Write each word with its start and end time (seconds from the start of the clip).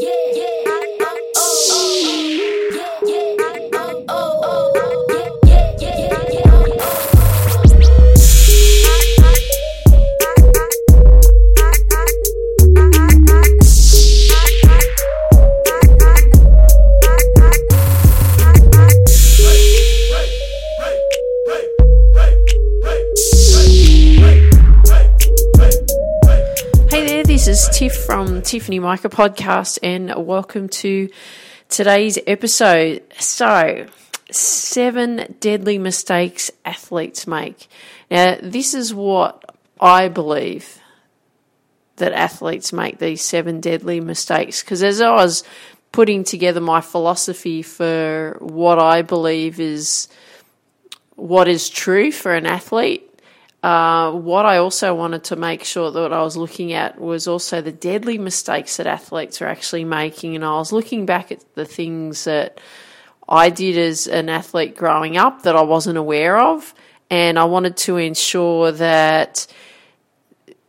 Hey 0.00 0.57
Tiffany 28.58 28.80
Micah 28.80 29.08
Podcast, 29.08 29.78
and 29.84 30.12
welcome 30.26 30.68
to 30.68 31.08
today's 31.68 32.18
episode. 32.26 33.04
So, 33.16 33.86
seven 34.32 35.36
deadly 35.38 35.78
mistakes 35.78 36.50
athletes 36.64 37.28
make. 37.28 37.68
Now, 38.10 38.36
this 38.42 38.74
is 38.74 38.92
what 38.92 39.54
I 39.80 40.08
believe 40.08 40.80
that 41.98 42.12
athletes 42.12 42.72
make 42.72 42.98
these 42.98 43.22
seven 43.22 43.60
deadly 43.60 44.00
mistakes. 44.00 44.60
Because 44.60 44.82
as 44.82 45.00
I 45.00 45.14
was 45.14 45.44
putting 45.92 46.24
together 46.24 46.60
my 46.60 46.80
philosophy 46.80 47.62
for 47.62 48.38
what 48.40 48.80
I 48.80 49.02
believe 49.02 49.60
is 49.60 50.08
what 51.14 51.46
is 51.46 51.68
true 51.68 52.10
for 52.10 52.34
an 52.34 52.44
athlete, 52.44 53.07
uh, 53.68 54.12
what 54.12 54.46
I 54.46 54.56
also 54.56 54.94
wanted 54.94 55.24
to 55.24 55.36
make 55.36 55.62
sure 55.62 55.90
that 55.90 56.10
I 56.10 56.22
was 56.22 56.38
looking 56.38 56.72
at 56.72 56.98
was 56.98 57.28
also 57.28 57.60
the 57.60 57.70
deadly 57.70 58.16
mistakes 58.16 58.78
that 58.78 58.86
athletes 58.86 59.42
are 59.42 59.46
actually 59.46 59.84
making. 59.84 60.34
And 60.34 60.42
I 60.42 60.52
was 60.52 60.72
looking 60.72 61.04
back 61.04 61.30
at 61.30 61.44
the 61.54 61.66
things 61.66 62.24
that 62.24 62.62
I 63.28 63.50
did 63.50 63.76
as 63.76 64.06
an 64.06 64.30
athlete 64.30 64.74
growing 64.74 65.18
up 65.18 65.42
that 65.42 65.54
I 65.54 65.60
wasn't 65.60 65.98
aware 65.98 66.38
of. 66.38 66.72
And 67.10 67.38
I 67.38 67.44
wanted 67.44 67.76
to 67.88 67.98
ensure 67.98 68.72
that 68.72 69.46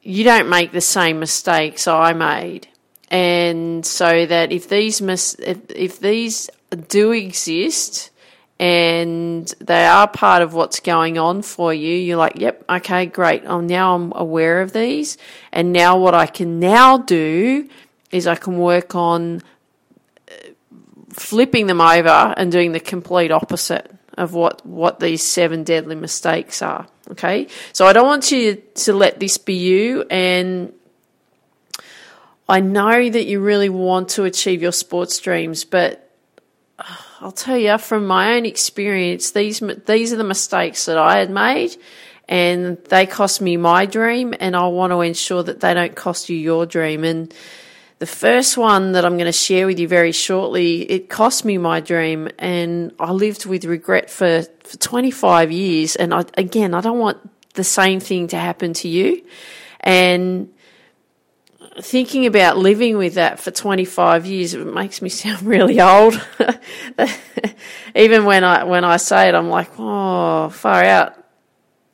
you 0.02 0.26
don't 0.26 0.50
make 0.50 0.74
the 0.74 0.82
same 0.82 1.22
mistakes 1.22 1.88
I 1.88 2.12
made. 2.12 2.68
And 3.10 3.86
so 3.86 4.26
that 4.26 4.52
if 4.52 4.68
these 4.68 5.02
mis- 5.02 5.38
if, 5.40 5.60
if 5.70 6.02
these 6.02 6.50
do 6.90 7.14
exist, 7.14 8.12
and 8.60 9.48
they 9.60 9.86
are 9.86 10.08
part 10.08 10.42
of 10.42 10.54
what's 10.54 10.82
going 10.82 11.18
on 11.18 11.42
for 11.42 11.74
you. 11.74 11.96
You're 11.96 12.18
like, 12.18 12.40
yep, 12.40 12.66
okay, 12.70 13.06
great. 13.06 13.44
Oh, 13.46 13.62
now 13.62 13.96
I'm 13.96 14.12
aware 14.14 14.62
of 14.62 14.74
these. 14.74 15.18
And 15.54 15.72
now 15.72 15.98
what 15.98 16.14
I 16.14 16.26
can 16.26 16.60
now 16.60 16.98
do 16.98 17.70
is 18.12 18.28
I 18.28 18.36
can 18.36 18.58
work 18.58 18.96
on 18.96 19.42
uh, 20.30 20.34
flipping 21.12 21.68
them 21.68 21.80
over 21.80 22.34
and 22.36 22.52
doing 22.52 22.74
the 22.74 22.82
complete 22.82 23.32
opposite 23.32 23.90
of 24.18 24.34
what, 24.34 24.66
what 24.66 25.00
these 25.00 25.24
seven 25.24 25.64
deadly 25.64 25.96
mistakes 25.96 26.62
are. 26.62 26.86
Okay. 27.12 27.48
So 27.72 27.88
I 27.88 27.94
don't 27.94 28.06
want 28.06 28.30
you 28.30 28.56
to 28.56 28.94
let 28.94 29.22
this 29.22 29.38
be 29.38 29.54
you. 29.54 30.04
And 30.10 30.74
I 32.50 32.60
know 32.60 33.10
that 33.10 33.26
you 33.26 33.40
really 33.40 33.70
want 33.70 34.10
to 34.10 34.26
achieve 34.26 34.62
your 34.62 34.74
sports 34.74 35.18
dreams, 35.20 35.64
but 35.64 36.12
I'll 37.22 37.32
tell 37.34 37.58
you 37.58 37.78
from 37.78 38.08
my 38.08 38.36
own 38.36 38.46
experience, 38.46 39.32
these 39.32 39.62
these 39.86 40.14
are 40.14 40.18
the 40.18 40.24
mistakes 40.24 40.86
that 40.86 40.98
I 40.98 41.20
had 41.20 41.30
made, 41.30 41.76
and 42.30 42.78
they 42.86 43.06
cost 43.06 43.42
me 43.42 43.58
my 43.58 43.86
dream, 43.86 44.34
and 44.40 44.56
I 44.56 44.68
want 44.68 44.92
to 44.92 45.02
ensure 45.02 45.44
that 45.44 45.60
they 45.60 45.74
don't 45.74 45.96
cost 45.96 46.30
you 46.30 46.38
your 46.38 46.66
dream. 46.66 47.04
And 47.04 47.34
the 48.00 48.06
first 48.06 48.58
one 48.58 48.94
that 48.94 49.04
I'm 49.04 49.18
going 49.18 49.26
to 49.26 49.34
share 49.34 49.68
with 49.68 49.80
you 49.80 49.88
very 49.88 50.14
shortly, 50.14 50.90
it 50.90 51.10
cost 51.10 51.44
me 51.44 51.58
my 51.58 51.82
dream, 51.82 52.30
and 52.40 52.94
I 52.98 53.12
lived 53.12 53.46
with 53.46 53.66
regret 53.66 54.10
for, 54.10 54.44
for 54.64 54.78
25 54.78 55.52
years. 55.52 55.98
And 55.98 56.14
I, 56.14 56.24
again, 56.38 56.74
I 56.74 56.80
don't 56.80 57.00
want 57.00 57.18
the 57.56 57.66
same 57.66 58.00
thing 58.00 58.28
to 58.30 58.38
happen 58.38 58.72
to 58.76 58.88
you. 58.88 59.26
And 59.82 60.54
thinking 61.82 62.26
about 62.26 62.58
living 62.58 62.98
with 62.98 63.16
that 63.16 63.40
for 63.40 63.52
25 63.52 64.26
years 64.26 64.54
it 64.54 64.66
makes 64.66 65.02
me 65.02 65.10
sound 65.10 65.42
really 65.44 65.80
old. 65.82 66.20
Even 67.96 68.26
when 68.26 68.44
i 68.44 68.64
when 68.64 68.84
i 68.84 68.98
say 68.98 69.30
it 69.30 69.36
i'm 69.36 69.50
like 69.50 69.72
oh 69.78 70.50
far 70.50 70.84
out. 70.84 71.16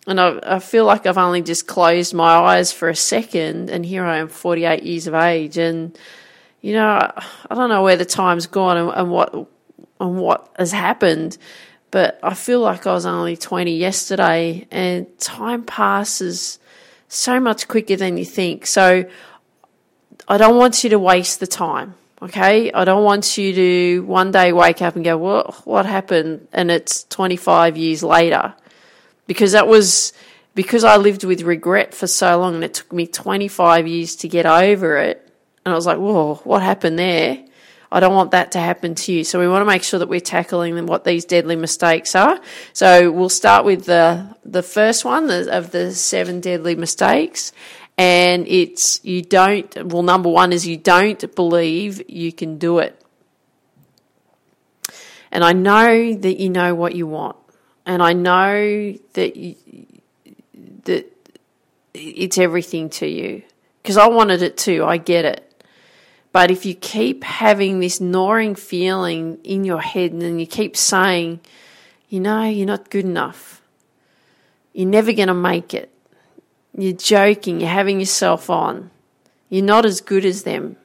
And 0.08 0.20
I, 0.22 0.40
I 0.44 0.60
feel 0.60 0.86
like 0.86 1.06
i've 1.06 1.18
only 1.18 1.42
just 1.42 1.68
closed 1.68 2.14
my 2.14 2.36
eyes 2.36 2.72
for 2.72 2.90
a 2.90 2.96
second 2.96 3.70
and 3.70 3.86
here 3.86 4.04
i 4.04 4.18
am 4.18 4.28
48 4.28 4.84
years 4.84 5.08
of 5.08 5.16
age 5.16 5.58
and 5.58 5.98
you 6.62 6.74
know 6.74 7.12
i 7.50 7.56
don't 7.56 7.70
know 7.70 7.84
where 7.84 7.98
the 7.98 8.06
time's 8.06 8.48
gone 8.48 8.78
and, 8.78 8.90
and 8.92 9.10
what 9.10 9.34
and 9.34 10.18
what 10.18 10.54
has 10.60 10.72
happened 10.72 11.38
but 11.90 12.20
i 12.22 12.36
feel 12.36 12.60
like 12.60 12.86
i 12.86 12.94
was 12.94 13.08
only 13.08 13.36
20 13.36 13.76
yesterday 13.76 14.68
and 14.70 15.08
time 15.18 15.64
passes 15.64 16.60
so 17.08 17.40
much 17.40 17.68
quicker 17.68 17.96
than 17.96 18.18
you 18.18 18.26
think. 18.26 18.68
So 18.68 19.06
I 20.28 20.38
don't 20.38 20.58
want 20.58 20.84
you 20.84 20.90
to 20.92 21.00
waste 21.00 21.40
the 21.40 21.48
time. 21.48 21.96
Okay. 22.22 22.72
I 22.72 22.86
don't 22.86 23.04
want 23.04 23.38
you 23.38 23.54
to 23.54 24.04
one 24.06 24.32
day 24.32 24.54
wake 24.54 24.82
up 24.82 24.96
and 24.96 25.04
go, 25.04 25.18
well, 25.18 25.56
what 25.66 25.86
happened? 25.86 26.48
And 26.54 26.72
it's 26.72 27.04
25 27.06 27.78
years 27.78 28.04
later. 28.04 28.54
Because 29.28 29.52
that 29.52 29.68
was, 29.68 30.14
because 30.54 30.84
I 30.84 30.98
lived 30.98 31.24
with 31.24 31.42
regret 31.42 31.94
for 31.94 32.08
so 32.08 32.40
long 32.40 32.56
and 32.56 32.64
it 32.64 32.74
took 32.74 32.94
me 32.94 33.06
25 33.06 33.88
years 33.88 34.16
to 34.18 34.28
get 34.28 34.46
over 34.46 34.98
it. 34.98 35.22
And 35.66 35.74
I 35.74 35.76
was 35.76 35.86
like, 35.86 35.98
whoa, 35.98 36.36
what 36.44 36.62
happened 36.62 36.98
there? 36.98 37.44
I 37.92 38.00
don't 38.00 38.14
want 38.14 38.32
that 38.32 38.52
to 38.54 38.60
happen 38.60 38.96
to 38.96 39.14
you. 39.14 39.24
So 39.24 39.40
we 39.40 39.48
want 39.48 39.62
to 39.62 39.66
make 39.66 39.84
sure 39.84 40.00
that 40.00 40.10
we're 40.10 40.20
tackling 40.20 40.86
what 40.86 41.04
these 41.04 41.26
deadly 41.26 41.56
mistakes 41.56 42.16
are. 42.16 42.40
So 42.74 43.12
we'll 43.12 43.30
start 43.30 43.66
with 43.66 43.86
the, 43.86 44.36
the 44.44 44.64
first 44.64 45.06
one 45.06 45.30
of 45.30 45.72
the 45.72 45.94
seven 45.94 46.42
deadly 46.42 46.76
mistakes 46.76 47.52
and 47.98 48.48
it's 48.48 49.04
you 49.06 49.22
don't 49.22 49.92
well 49.92 50.04
number 50.04 50.30
one 50.30 50.52
is 50.52 50.68
you 50.68 50.78
don't 50.78 51.34
believe 51.36 52.10
you 52.10 52.32
can 52.32 52.58
do 52.58 52.80
it. 52.80 53.02
And 55.32 55.44
i 55.44 55.54
know 55.54 56.14
that 56.16 56.40
you 56.40 56.50
know 56.50 56.76
what 56.76 56.96
you 56.96 57.08
want. 57.08 57.38
And 57.86 58.04
i 58.04 58.14
know 58.14 58.96
that 59.14 59.36
you, 59.36 59.56
that 60.84 61.12
it's 61.94 62.38
everything 62.38 62.90
to 62.90 63.08
you. 63.08 63.44
Because 63.82 63.98
i 63.98 64.08
wanted 64.08 64.42
it 64.42 64.58
too. 64.58 64.84
I 64.84 64.98
get 64.98 65.26
it. 65.26 65.42
But 66.34 66.52
if 66.52 66.66
you 66.66 66.76
keep 66.76 67.24
having 67.24 67.80
this 67.80 68.02
gnawing 68.02 68.56
feeling 68.56 69.40
in 69.46 69.64
your 69.64 69.82
head 69.82 70.12
and 70.12 70.22
then 70.22 70.38
you 70.38 70.46
keep 70.46 70.76
saying 70.76 71.40
you 72.10 72.20
know 72.20 72.44
you're 72.44 72.68
not 72.68 72.90
good 72.90 73.06
enough. 73.06 73.62
You're 74.74 74.90
never 74.90 75.14
going 75.14 75.30
to 75.30 75.34
make 75.34 75.74
it 75.74 75.95
you're 76.78 76.94
joking, 76.94 77.60
you're 77.60 77.70
having 77.70 78.00
yourself 78.00 78.50
on. 78.50 78.92
You're 79.50 79.66
not 79.66 79.86
as 79.86 80.02
good 80.02 80.26
as 80.26 80.44
them. 80.44 80.78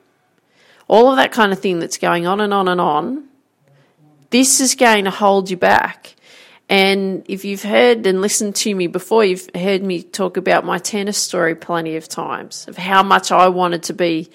All 0.89 1.11
of 1.11 1.17
that 1.17 1.33
kind 1.33 1.53
of 1.53 1.61
thing 1.61 1.79
that's 1.79 1.99
going 1.99 2.27
on 2.27 2.41
and 2.41 2.53
on 2.53 2.69
and 2.69 2.81
on. 2.81 3.29
This 4.31 4.61
is 4.61 4.75
going 4.75 5.05
to 5.05 5.11
hold 5.11 5.51
you 5.51 5.57
back. 5.57 6.15
And 6.69 7.25
if 7.29 7.45
you've 7.45 7.65
heard 7.65 8.07
and 8.07 8.21
listened 8.21 8.55
to 8.57 8.75
me 8.75 8.87
before, 8.87 9.25
you've 9.25 9.49
heard 9.55 9.83
me 9.83 10.03
talk 10.03 10.37
about 10.37 10.65
my 10.65 10.79
tennis 10.79 11.19
story 11.19 11.57
plenty 11.57 11.97
of 11.97 12.07
times 12.07 12.67
of 12.69 12.77
how 12.77 13.03
much 13.03 13.33
I 13.33 13.49
wanted 13.49 13.83
to 13.85 13.93
be 13.93 14.31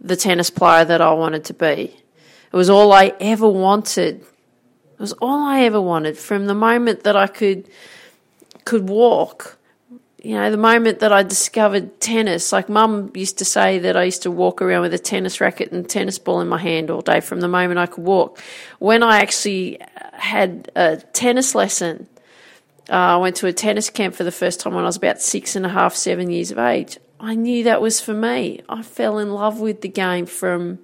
the 0.00 0.14
tennis 0.14 0.50
player 0.50 0.84
that 0.84 1.00
I 1.00 1.12
wanted 1.14 1.44
to 1.46 1.54
be. 1.54 1.96
It 2.52 2.56
was 2.56 2.70
all 2.70 2.92
I 2.92 3.12
ever 3.18 3.48
wanted. 3.48 4.20
It 4.20 5.00
was 5.00 5.14
all 5.14 5.42
I 5.42 5.62
ever 5.62 5.80
wanted 5.80 6.16
from 6.16 6.46
the 6.46 6.54
moment 6.54 7.02
that 7.02 7.16
I 7.16 7.26
could 7.26 7.68
could 8.64 8.88
walk 8.88 9.58
you 10.24 10.36
know, 10.36 10.50
the 10.50 10.56
moment 10.56 11.00
that 11.00 11.12
I 11.12 11.22
discovered 11.22 12.00
tennis, 12.00 12.50
like 12.50 12.70
mum 12.70 13.12
used 13.14 13.36
to 13.38 13.44
say 13.44 13.78
that 13.80 13.94
I 13.94 14.04
used 14.04 14.22
to 14.22 14.30
walk 14.30 14.62
around 14.62 14.80
with 14.80 14.94
a 14.94 14.98
tennis 14.98 15.38
racket 15.38 15.70
and 15.70 15.86
tennis 15.86 16.18
ball 16.18 16.40
in 16.40 16.48
my 16.48 16.56
hand 16.56 16.90
all 16.90 17.02
day 17.02 17.20
from 17.20 17.40
the 17.40 17.48
moment 17.48 17.78
I 17.78 17.84
could 17.84 18.04
walk. 18.04 18.40
When 18.78 19.02
I 19.02 19.18
actually 19.18 19.80
had 20.14 20.72
a 20.74 20.96
tennis 20.96 21.54
lesson, 21.54 22.08
uh, 22.88 22.94
I 22.94 23.16
went 23.18 23.36
to 23.36 23.46
a 23.48 23.52
tennis 23.52 23.90
camp 23.90 24.14
for 24.14 24.24
the 24.24 24.32
first 24.32 24.60
time 24.60 24.72
when 24.72 24.84
I 24.84 24.86
was 24.86 24.96
about 24.96 25.20
six 25.20 25.56
and 25.56 25.66
a 25.66 25.68
half, 25.68 25.94
seven 25.94 26.30
years 26.30 26.50
of 26.50 26.56
age. 26.58 26.98
I 27.20 27.34
knew 27.34 27.64
that 27.64 27.82
was 27.82 28.00
for 28.00 28.14
me. 28.14 28.62
I 28.66 28.80
fell 28.80 29.18
in 29.18 29.30
love 29.34 29.60
with 29.60 29.82
the 29.82 29.88
game 29.88 30.24
from, 30.24 30.78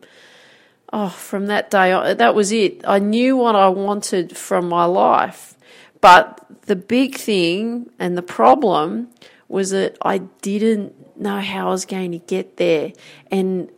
oh, 0.93 1.09
from 1.09 1.47
that 1.47 1.71
day. 1.71 2.15
That 2.15 2.35
was 2.35 2.53
it. 2.53 2.83
I 2.87 2.99
knew 2.99 3.39
what 3.39 3.57
I 3.57 3.69
wanted 3.69 4.37
from 4.37 4.69
my 4.69 4.85
life. 4.85 5.57
But 6.01 6.47
the 6.63 6.77
big 6.77 7.17
thing 7.17 7.91
and 7.99 8.17
the 8.17 8.23
problem 8.23 9.09
was 9.49 9.71
that 9.71 9.97
I 10.03 10.19
didn't 10.19 11.21
know 11.21 11.41
how 11.41 11.69
I 11.69 11.71
was 11.71 11.85
going 11.85 12.13
to 12.13 12.19
get 12.19 12.57
there. 12.57 12.93
And 13.31 13.71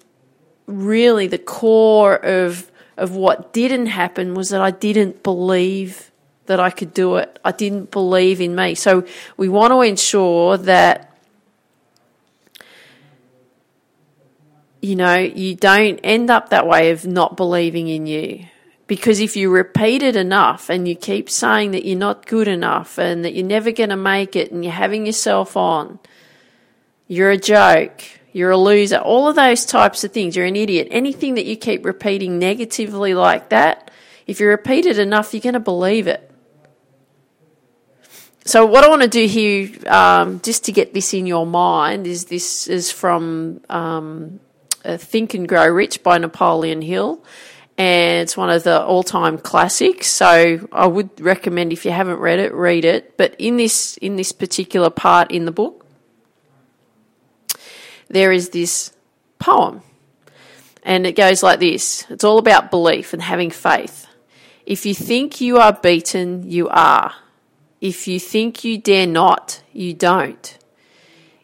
really, 0.66 1.26
the 1.26 1.38
core 1.38 2.16
of 2.16 2.70
of 2.96 3.16
what 3.16 3.52
didn't 3.52 3.86
happen 3.86 4.34
was 4.34 4.50
that 4.50 4.60
I 4.60 4.70
didn't 4.70 5.22
believe 5.22 6.10
that 6.46 6.60
I 6.60 6.70
could 6.70 6.92
do 6.92 7.16
it. 7.16 7.38
I 7.44 7.52
didn't 7.52 7.90
believe 7.90 8.40
in 8.40 8.54
me. 8.54 8.74
So 8.74 9.06
we 9.36 9.48
want 9.48 9.72
to 9.72 9.80
ensure 9.80 10.58
that 10.58 11.08
you 14.82 14.96
know, 14.96 15.16
you 15.16 15.54
don't 15.54 16.00
end 16.02 16.28
up 16.28 16.50
that 16.50 16.66
way 16.66 16.90
of 16.90 17.06
not 17.06 17.36
believing 17.36 17.86
in 17.86 18.04
you. 18.04 18.46
Because 18.92 19.20
if 19.20 19.38
you 19.38 19.48
repeat 19.48 20.02
it 20.02 20.16
enough 20.16 20.68
and 20.68 20.86
you 20.86 20.94
keep 20.94 21.30
saying 21.30 21.70
that 21.70 21.86
you're 21.86 21.96
not 21.98 22.26
good 22.26 22.46
enough 22.46 22.98
and 22.98 23.24
that 23.24 23.32
you're 23.32 23.46
never 23.46 23.72
going 23.72 23.88
to 23.88 23.96
make 23.96 24.36
it 24.36 24.52
and 24.52 24.62
you're 24.62 24.74
having 24.74 25.06
yourself 25.06 25.56
on, 25.56 25.98
you're 27.08 27.30
a 27.30 27.38
joke, 27.38 28.02
you're 28.34 28.50
a 28.50 28.56
loser, 28.58 28.98
all 28.98 29.28
of 29.28 29.34
those 29.34 29.64
types 29.64 30.04
of 30.04 30.12
things, 30.12 30.36
you're 30.36 30.44
an 30.44 30.56
idiot. 30.56 30.88
Anything 30.90 31.36
that 31.36 31.46
you 31.46 31.56
keep 31.56 31.86
repeating 31.86 32.38
negatively 32.38 33.14
like 33.14 33.48
that, 33.48 33.90
if 34.26 34.40
you 34.40 34.48
repeat 34.48 34.84
it 34.84 34.98
enough, 34.98 35.32
you're 35.32 35.40
going 35.40 35.54
to 35.54 35.58
believe 35.58 36.06
it. 36.06 36.30
So, 38.44 38.66
what 38.66 38.84
I 38.84 38.90
want 38.90 39.00
to 39.00 39.08
do 39.08 39.26
here, 39.26 39.70
um, 39.86 40.42
just 40.42 40.66
to 40.66 40.72
get 40.72 40.92
this 40.92 41.14
in 41.14 41.24
your 41.24 41.46
mind, 41.46 42.06
is 42.06 42.26
this 42.26 42.68
is 42.68 42.92
from 42.92 43.62
um, 43.70 44.38
Think 44.84 45.32
and 45.32 45.48
Grow 45.48 45.66
Rich 45.68 46.02
by 46.02 46.18
Napoleon 46.18 46.82
Hill 46.82 47.24
and 47.78 48.20
it's 48.20 48.36
one 48.36 48.50
of 48.50 48.64
the 48.64 48.82
all-time 48.82 49.38
classics. 49.38 50.06
So 50.08 50.68
I 50.72 50.86
would 50.86 51.20
recommend 51.20 51.72
if 51.72 51.84
you 51.84 51.90
haven't 51.90 52.18
read 52.18 52.38
it, 52.38 52.52
read 52.52 52.84
it. 52.84 53.16
But 53.16 53.34
in 53.38 53.56
this 53.56 53.96
in 53.98 54.16
this 54.16 54.32
particular 54.32 54.90
part 54.90 55.30
in 55.30 55.44
the 55.44 55.52
book, 55.52 55.86
there 58.08 58.32
is 58.32 58.50
this 58.50 58.92
poem, 59.38 59.82
and 60.82 61.06
it 61.06 61.16
goes 61.16 61.42
like 61.42 61.60
this: 61.60 62.04
It's 62.10 62.24
all 62.24 62.38
about 62.38 62.70
belief 62.70 63.12
and 63.12 63.22
having 63.22 63.50
faith. 63.50 64.06
If 64.66 64.86
you 64.86 64.94
think 64.94 65.40
you 65.40 65.58
are 65.58 65.72
beaten, 65.72 66.48
you 66.48 66.68
are. 66.68 67.14
If 67.80 68.06
you 68.06 68.20
think 68.20 68.62
you 68.62 68.78
dare 68.78 69.08
not, 69.08 69.60
you 69.72 69.92
don't. 69.92 70.56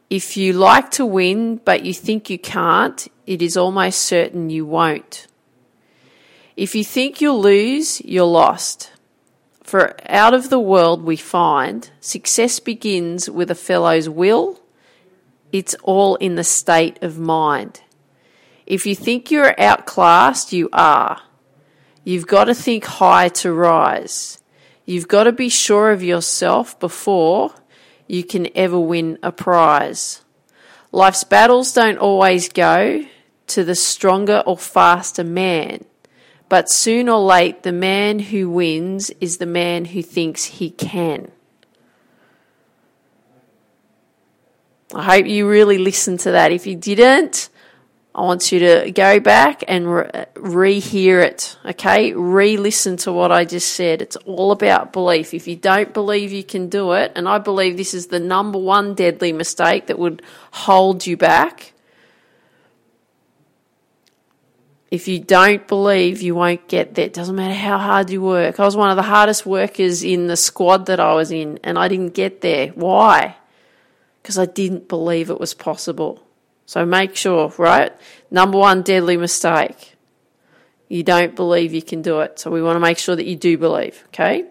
If 0.08 0.36
you 0.36 0.52
like 0.52 0.90
to 0.92 1.04
win 1.04 1.56
but 1.56 1.84
you 1.84 1.92
think 1.92 2.30
you 2.30 2.38
can't, 2.38 3.08
it 3.26 3.42
is 3.42 3.56
almost 3.56 4.00
certain 4.02 4.48
you 4.48 4.64
won't. 4.64 5.26
If 6.58 6.74
you 6.74 6.82
think 6.82 7.20
you'll 7.20 7.40
lose, 7.40 8.00
you're 8.00 8.24
lost. 8.24 8.90
For 9.62 9.94
out 10.08 10.34
of 10.34 10.50
the 10.50 10.58
world 10.58 11.04
we 11.04 11.14
find, 11.14 11.88
success 12.00 12.58
begins 12.58 13.30
with 13.30 13.48
a 13.52 13.54
fellow's 13.54 14.08
will. 14.08 14.58
It's 15.52 15.76
all 15.84 16.16
in 16.16 16.34
the 16.34 16.42
state 16.42 17.00
of 17.00 17.16
mind. 17.16 17.82
If 18.66 18.86
you 18.86 18.96
think 18.96 19.30
you're 19.30 19.54
outclassed, 19.56 20.52
you 20.52 20.68
are. 20.72 21.22
You've 22.02 22.26
got 22.26 22.46
to 22.46 22.56
think 22.56 22.84
high 22.86 23.28
to 23.28 23.52
rise. 23.52 24.42
You've 24.84 25.06
got 25.06 25.24
to 25.24 25.32
be 25.32 25.48
sure 25.48 25.92
of 25.92 26.02
yourself 26.02 26.76
before 26.80 27.54
you 28.08 28.24
can 28.24 28.48
ever 28.56 28.80
win 28.80 29.20
a 29.22 29.30
prize. 29.30 30.24
Life's 30.90 31.22
battles 31.22 31.72
don't 31.72 31.98
always 31.98 32.48
go 32.48 33.04
to 33.46 33.62
the 33.62 33.76
stronger 33.76 34.42
or 34.44 34.58
faster 34.58 35.22
man. 35.22 35.84
But 36.48 36.70
soon 36.70 37.08
or 37.08 37.20
late, 37.20 37.62
the 37.62 37.72
man 37.72 38.18
who 38.18 38.48
wins 38.48 39.10
is 39.20 39.38
the 39.38 39.46
man 39.46 39.86
who 39.86 40.02
thinks 40.02 40.44
he 40.44 40.70
can. 40.70 41.30
I 44.94 45.02
hope 45.02 45.26
you 45.26 45.46
really 45.46 45.76
listened 45.76 46.20
to 46.20 46.30
that. 46.30 46.50
If 46.50 46.66
you 46.66 46.74
didn't, 46.74 47.50
I 48.14 48.22
want 48.22 48.50
you 48.50 48.58
to 48.60 48.90
go 48.90 49.20
back 49.20 49.62
and 49.68 50.10
re 50.34 50.80
hear 50.80 51.20
it, 51.20 51.56
okay? 51.64 52.14
Re 52.14 52.56
listen 52.56 52.96
to 52.98 53.12
what 53.12 53.30
I 53.30 53.44
just 53.44 53.74
said. 53.74 54.00
It's 54.00 54.16
all 54.16 54.50
about 54.50 54.92
belief. 54.92 55.34
If 55.34 55.46
you 55.46 55.56
don't 55.56 55.92
believe 55.92 56.32
you 56.32 56.42
can 56.42 56.70
do 56.70 56.92
it, 56.92 57.12
and 57.14 57.28
I 57.28 57.38
believe 57.38 57.76
this 57.76 57.92
is 57.92 58.06
the 58.06 58.18
number 58.18 58.58
one 58.58 58.94
deadly 58.94 59.32
mistake 59.32 59.86
that 59.86 59.98
would 59.98 60.22
hold 60.50 61.06
you 61.06 61.18
back, 61.18 61.74
if 64.90 65.06
you 65.06 65.18
don't 65.18 65.66
believe 65.68 66.22
you 66.22 66.34
won't 66.34 66.66
get 66.66 66.94
there, 66.94 67.04
it 67.04 67.12
doesn't 67.12 67.36
matter 67.36 67.54
how 67.54 67.78
hard 67.78 68.08
you 68.10 68.22
work. 68.22 68.58
I 68.58 68.64
was 68.64 68.76
one 68.76 68.90
of 68.90 68.96
the 68.96 69.02
hardest 69.02 69.44
workers 69.44 70.02
in 70.02 70.28
the 70.28 70.36
squad 70.36 70.86
that 70.86 70.98
I 70.98 71.12
was 71.14 71.30
in, 71.30 71.58
and 71.62 71.78
I 71.78 71.88
didn't 71.88 72.14
get 72.14 72.40
there. 72.40 72.68
Why? 72.68 73.36
Because 74.22 74.38
I 74.38 74.46
didn't 74.46 74.88
believe 74.88 75.28
it 75.28 75.38
was 75.38 75.52
possible. 75.52 76.26
So 76.64 76.86
make 76.86 77.16
sure, 77.16 77.52
right? 77.58 77.92
Number 78.30 78.58
one 78.58 78.82
deadly 78.82 79.16
mistake. 79.16 79.94
You 80.88 81.02
don't 81.02 81.36
believe 81.36 81.74
you 81.74 81.82
can 81.82 82.00
do 82.00 82.20
it. 82.20 82.38
So 82.38 82.50
we 82.50 82.62
want 82.62 82.76
to 82.76 82.80
make 82.80 82.98
sure 82.98 83.14
that 83.14 83.26
you 83.26 83.36
do 83.36 83.58
believe, 83.58 84.04
okay? 84.08 84.44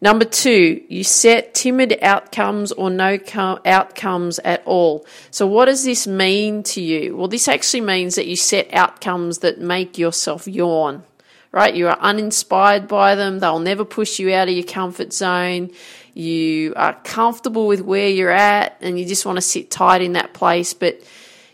Number 0.00 0.24
two, 0.24 0.82
you 0.88 1.04
set 1.04 1.54
timid 1.54 1.98
outcomes 2.02 2.72
or 2.72 2.90
no 2.90 3.18
com- 3.18 3.60
outcomes 3.64 4.38
at 4.40 4.62
all. 4.66 5.06
So, 5.30 5.46
what 5.46 5.66
does 5.66 5.84
this 5.84 6.06
mean 6.06 6.64
to 6.64 6.82
you? 6.82 7.16
Well, 7.16 7.28
this 7.28 7.46
actually 7.46 7.82
means 7.82 8.16
that 8.16 8.26
you 8.26 8.36
set 8.36 8.72
outcomes 8.74 9.38
that 9.38 9.60
make 9.60 9.98
yourself 9.98 10.48
yawn, 10.48 11.04
right? 11.52 11.74
You 11.74 11.88
are 11.88 11.98
uninspired 12.00 12.88
by 12.88 13.14
them, 13.14 13.38
they'll 13.38 13.60
never 13.60 13.84
push 13.84 14.18
you 14.18 14.34
out 14.34 14.48
of 14.48 14.54
your 14.54 14.66
comfort 14.66 15.12
zone. 15.12 15.70
You 16.14 16.74
are 16.76 16.94
comfortable 17.04 17.66
with 17.66 17.80
where 17.80 18.08
you're 18.08 18.30
at, 18.30 18.76
and 18.80 18.98
you 18.98 19.06
just 19.06 19.24
want 19.24 19.36
to 19.36 19.42
sit 19.42 19.70
tight 19.70 20.02
in 20.02 20.12
that 20.12 20.34
place, 20.34 20.74
but 20.74 21.00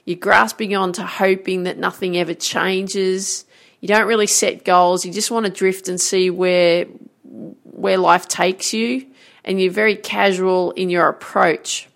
you're 0.05 0.16
grasping 0.16 0.75
on 0.75 0.94
to 0.94 1.05
hoping 1.05 1.64
that 1.64 1.76
nothing 1.76 2.16
ever 2.16 2.34
changes. 2.34 3.44
You 3.81 3.88
don't 3.88 4.08
really 4.08 4.26
set 4.26 4.64
goals, 4.64 5.05
you 5.05 5.12
just 5.12 5.31
want 5.31 5.44
to 5.44 5.52
drift 5.52 5.87
and 5.88 6.00
see 6.00 6.31
where 6.31 6.87
where 7.78 7.98
life 7.98 8.28
takes 8.28 8.72
you 8.75 9.06
and 9.44 9.60
you're 9.60 9.72
very 9.72 9.96
casual 9.96 10.72
in 10.72 10.90
your 10.90 11.08
approach. 11.08 11.88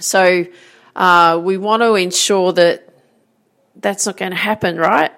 So 0.00 0.46
uh, 0.94 1.40
we 1.42 1.56
want 1.56 1.82
to 1.82 1.94
ensure 1.94 2.52
that 2.52 2.88
that's 3.76 4.06
not 4.06 4.16
going 4.16 4.32
to 4.32 4.36
happen, 4.36 4.76
right? 4.76 5.10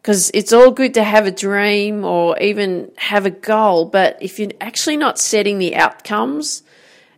Because 0.00 0.30
it's 0.32 0.52
all 0.52 0.70
good 0.70 0.94
to 0.94 1.04
have 1.04 1.26
a 1.26 1.30
dream 1.30 2.04
or 2.04 2.38
even 2.38 2.90
have 2.96 3.26
a 3.26 3.30
goal, 3.30 3.86
but 3.86 4.18
if 4.20 4.38
you're 4.38 4.52
actually 4.60 4.96
not 4.96 5.18
setting 5.18 5.58
the 5.58 5.74
outcomes, 5.74 6.62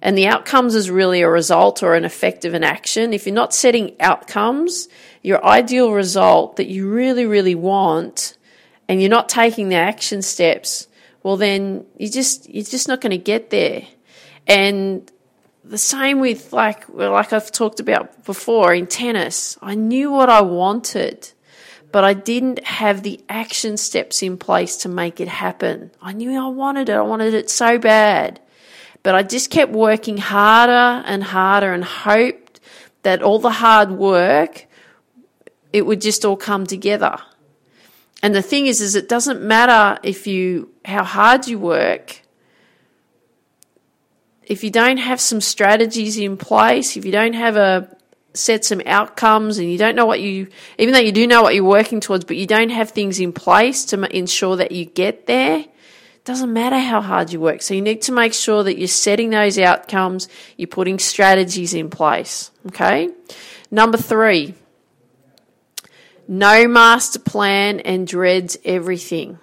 and 0.03 0.17
the 0.17 0.27
outcomes 0.27 0.75
is 0.75 0.91
really 0.91 1.21
a 1.21 1.29
result 1.29 1.83
or 1.83 1.95
an 1.95 2.05
effect 2.05 2.45
of 2.45 2.55
an 2.55 2.65
action, 2.65 3.13
if 3.13 3.27
you're 3.27 3.35
not 3.35 3.53
setting 3.53 3.95
outcomes, 4.01 4.89
your 5.23 5.45
ideal 5.45 5.93
result 5.93 6.57
that 6.57 6.69
you 6.69 6.91
really, 6.91 7.27
really 7.27 7.55
want, 7.55 8.37
and 8.89 9.01
you're 9.01 9.11
not 9.11 9.29
taking 9.29 9.69
the 9.69 9.77
action 9.77 10.23
steps, 10.23 10.89
well 11.23 11.37
then 11.37 11.87
you 11.99 12.09
just 12.09 12.49
you're 12.49 12.65
just 12.65 12.89
not 12.89 13.01
going 13.01 13.11
to 13.11 13.19
get 13.19 13.51
there. 13.51 13.87
And 14.47 15.11
the 15.65 15.79
same 15.79 16.21
with 16.21 16.53
like 16.53 16.89
like 16.89 17.33
I've 17.33 17.53
talked 17.53 17.81
about 17.81 18.25
before 18.25 18.75
in 18.75 18.87
tennis. 18.87 19.59
I 19.63 19.75
knew 19.75 20.11
what 20.11 20.29
I 20.29 20.41
wanted, 20.41 21.33
but 21.93 22.05
I 22.05 22.15
didn't 22.15 22.65
have 22.65 23.03
the 23.03 23.21
action 23.29 23.77
steps 23.77 24.23
in 24.23 24.37
place 24.39 24.77
to 24.79 24.89
make 24.89 25.21
it 25.21 25.29
happen. 25.29 25.91
I 26.01 26.13
knew 26.13 26.33
I 26.39 26.49
wanted 26.49 26.89
it. 26.89 26.97
I 26.97 27.03
wanted 27.03 27.35
it 27.35 27.51
so 27.51 27.79
bad. 27.79 28.41
But 29.03 29.15
I 29.15 29.23
just 29.23 29.51
kept 29.51 29.73
working 29.73 30.19
harder 30.19 31.03
and 31.07 31.25
harder 31.25 31.73
and 31.73 31.85
hoped 31.85 32.61
that 33.03 33.23
all 33.23 33.39
the 33.39 33.51
hard 33.51 33.93
work 33.93 34.67
it 35.73 35.87
would 35.87 36.01
just 36.01 36.25
all 36.25 36.37
come 36.37 36.67
together. 36.67 37.17
And 38.23 38.35
the 38.35 38.43
thing 38.43 38.67
is, 38.67 38.81
is 38.81 38.95
it 38.95 39.09
doesn't 39.09 39.43
matter 39.43 39.99
if 40.03 40.27
you 40.27 40.71
how 40.85 41.05
hard 41.05 41.47
you 41.47 41.59
work. 41.59 42.23
If 44.43 44.65
you 44.65 44.71
don't 44.71 44.97
have 44.97 45.21
some 45.21 45.41
strategies 45.41 46.19
in 46.19 46.37
place, 46.37 46.97
if 46.97 47.05
you 47.05 47.13
don't 47.13 47.35
have 47.35 47.57
a 47.57 47.97
set 48.35 48.65
some 48.65 48.81
outcomes 48.87 49.59
and 49.59 49.71
you 49.71 49.79
don't 49.79 49.97
know 49.97 50.07
what 50.07 50.21
you 50.21 50.47
even 50.79 50.95
though 50.95 51.01
you 51.01 51.11
do 51.11 51.27
know 51.27 51.43
what 51.43 51.55
you're 51.55 51.65
working 51.65 51.99
towards 51.99 52.25
but 52.25 52.37
you 52.37 52.47
don't 52.47 52.71
have 52.71 52.91
things 52.91 53.19
in 53.19 53.33
place 53.33 53.85
to 53.87 54.17
ensure 54.17 54.55
that 54.57 54.71
you 54.71 54.85
get 54.85 55.27
there 55.27 55.65
doesn't 56.25 56.53
matter 56.53 56.79
how 56.79 57.01
hard 57.01 57.33
you 57.33 57.41
work 57.41 57.61
so 57.61 57.75
you 57.75 57.83
need 57.83 58.03
to 58.03 58.13
make 58.13 58.33
sure 58.33 58.63
that 58.63 58.79
you're 58.79 58.87
setting 58.87 59.31
those 59.31 59.59
outcomes 59.59 60.29
you're 60.57 60.69
putting 60.69 60.97
strategies 60.97 61.75
in 61.75 61.91
place 61.91 62.53
okay 62.69 63.09
number 63.71 63.99
3 63.99 64.55
no 66.31 66.69
master 66.69 67.19
plan 67.19 67.81
and 67.81 68.07
dreads 68.07 68.57
everything. 68.65 69.37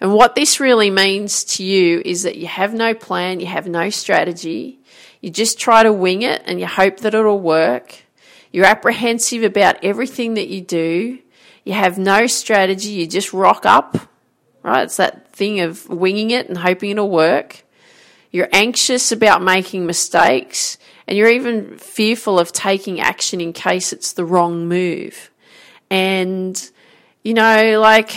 And 0.00 0.14
what 0.14 0.34
this 0.34 0.58
really 0.58 0.88
means 0.88 1.44
to 1.44 1.62
you 1.62 2.00
is 2.02 2.22
that 2.22 2.36
you 2.36 2.46
have 2.46 2.72
no 2.72 2.94
plan, 2.94 3.40
you 3.40 3.46
have 3.46 3.68
no 3.68 3.90
strategy, 3.90 4.80
you 5.20 5.28
just 5.28 5.58
try 5.58 5.82
to 5.82 5.92
wing 5.92 6.22
it 6.22 6.42
and 6.46 6.58
you 6.58 6.66
hope 6.66 7.00
that 7.00 7.14
it'll 7.14 7.38
work. 7.38 8.04
You're 8.52 8.64
apprehensive 8.64 9.42
about 9.42 9.84
everything 9.84 10.34
that 10.34 10.48
you 10.48 10.62
do. 10.62 11.18
You 11.62 11.74
have 11.74 11.98
no 11.98 12.26
strategy, 12.26 12.88
you 12.88 13.06
just 13.06 13.34
rock 13.34 13.66
up, 13.66 13.98
right? 14.62 14.84
It's 14.84 14.96
that 14.96 15.30
thing 15.34 15.60
of 15.60 15.86
winging 15.90 16.30
it 16.30 16.48
and 16.48 16.56
hoping 16.56 16.92
it'll 16.92 17.10
work. 17.10 17.64
You're 18.30 18.48
anxious 18.50 19.12
about 19.12 19.42
making 19.42 19.84
mistakes 19.84 20.78
and 21.06 21.18
you're 21.18 21.28
even 21.28 21.76
fearful 21.76 22.38
of 22.38 22.50
taking 22.50 22.98
action 22.98 23.42
in 23.42 23.52
case 23.52 23.92
it's 23.92 24.14
the 24.14 24.24
wrong 24.24 24.66
move. 24.66 25.30
And, 25.94 26.70
you 27.22 27.34
know, 27.34 27.78
like 27.80 28.16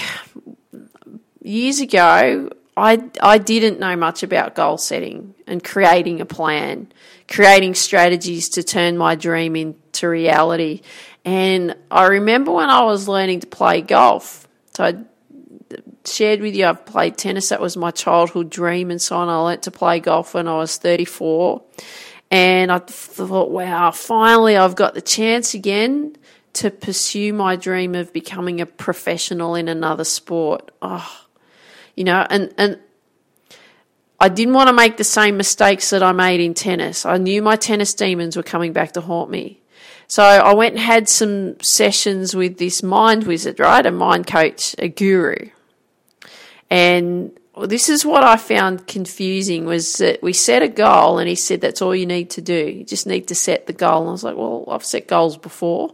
years 1.44 1.80
ago, 1.80 2.50
I, 2.76 3.04
I 3.22 3.38
didn't 3.38 3.80
know 3.80 3.96
much 3.96 4.24
about 4.24 4.56
goal 4.56 4.80
setting 4.80 5.36
and 5.46 5.64
creating 5.64 6.20
a 6.20 6.26
plan, 6.26 6.92
creating 7.28 7.76
strategies 7.76 8.50
to 8.50 8.64
turn 8.64 8.98
my 8.98 9.14
dream 9.14 9.56
into 9.56 10.10
reality. 10.10 10.82
And 11.24 11.76
I 11.92 12.08
remember 12.08 12.52
when 12.52 12.72
I 12.72 12.84
was 12.84 13.08
learning 13.08 13.42
to 13.42 13.48
play 13.48 13.82
golf, 13.82 14.48
so 14.74 14.84
I 14.84 14.96
shared 16.04 16.42
with 16.42 16.56
you 16.56 16.66
I've 16.66 16.84
played 16.84 17.16
tennis. 17.16 17.50
That 17.50 17.62
was 17.62 17.78
my 17.78 17.92
childhood 17.92 18.50
dream, 18.50 18.90
and 18.90 19.00
so 19.00 19.18
on. 19.18 19.30
I 19.30 19.38
learnt 19.38 19.62
to 19.64 19.72
play 19.72 20.00
golf 20.00 20.34
when 20.34 20.48
I 20.48 20.58
was 20.58 20.78
34. 20.78 21.62
And 22.32 22.72
I 22.72 22.80
thought, 22.80 23.52
wow, 23.52 23.92
finally 23.92 24.58
I've 24.58 24.76
got 24.76 24.96
the 24.96 25.02
chance 25.02 25.54
again 25.54 26.16
to 26.58 26.72
pursue 26.72 27.34
my 27.34 27.56
dream 27.56 27.96
of 27.96 28.14
becoming 28.14 28.62
a 28.62 28.66
professional 28.66 29.56
in 29.56 29.68
another 29.68 30.04
sport. 30.04 30.72
Oh, 30.82 31.26
you 31.96 32.04
know, 32.04 32.26
and, 32.30 32.54
and 32.58 32.80
I 34.20 34.30
didn't 34.30 34.54
want 34.54 34.68
to 34.68 34.74
make 34.74 34.98
the 34.98 35.04
same 35.04 35.38
mistakes 35.38 35.90
that 35.92 36.02
I 36.02 36.12
made 36.12 36.40
in 36.40 36.54
tennis. 36.54 37.06
I 37.06 37.18
knew 37.18 37.42
my 37.42 37.56
tennis 37.56 37.94
demons 37.94 38.36
were 38.36 38.44
coming 38.44 38.74
back 38.74 38.94
to 38.94 39.02
haunt 39.02 39.30
me. 39.30 39.62
So 40.08 40.24
I 40.24 40.54
went 40.54 40.76
and 40.76 40.84
had 40.84 41.10
some 41.10 41.60
sessions 41.60 42.36
with 42.36 42.58
this 42.58 42.82
mind 42.82 43.26
wizard, 43.26 43.60
right? 43.60 43.86
A 43.86 43.92
mind 43.92 44.26
coach, 44.26 44.74
a 44.80 44.88
guru. 44.88 45.50
And 46.70 47.38
this 47.66 47.90
is 47.90 48.06
what 48.06 48.24
I 48.24 48.38
found 48.38 48.88
confusing 48.88 49.66
was 49.66 49.98
that 49.98 50.24
we 50.24 50.34
set 50.34 50.62
a 50.62 50.68
goal 50.68 51.18
and 51.18 51.28
he 51.28 51.36
said 51.36 51.62
that's 51.62 51.82
all 51.82 51.96
you 51.96 52.06
need 52.06 52.30
to 52.32 52.42
do. 52.42 52.54
You 52.54 52.84
just 52.86 53.06
need 53.06 53.28
to 53.28 53.36
set 53.36 53.68
the 53.68 53.74
goal. 53.74 54.02
And 54.02 54.10
I 54.10 54.12
was 54.12 54.24
like, 54.24 54.38
well, 54.38 54.66
I've 54.70 54.86
set 54.86 55.08
goals 55.08 55.38
before. 55.38 55.94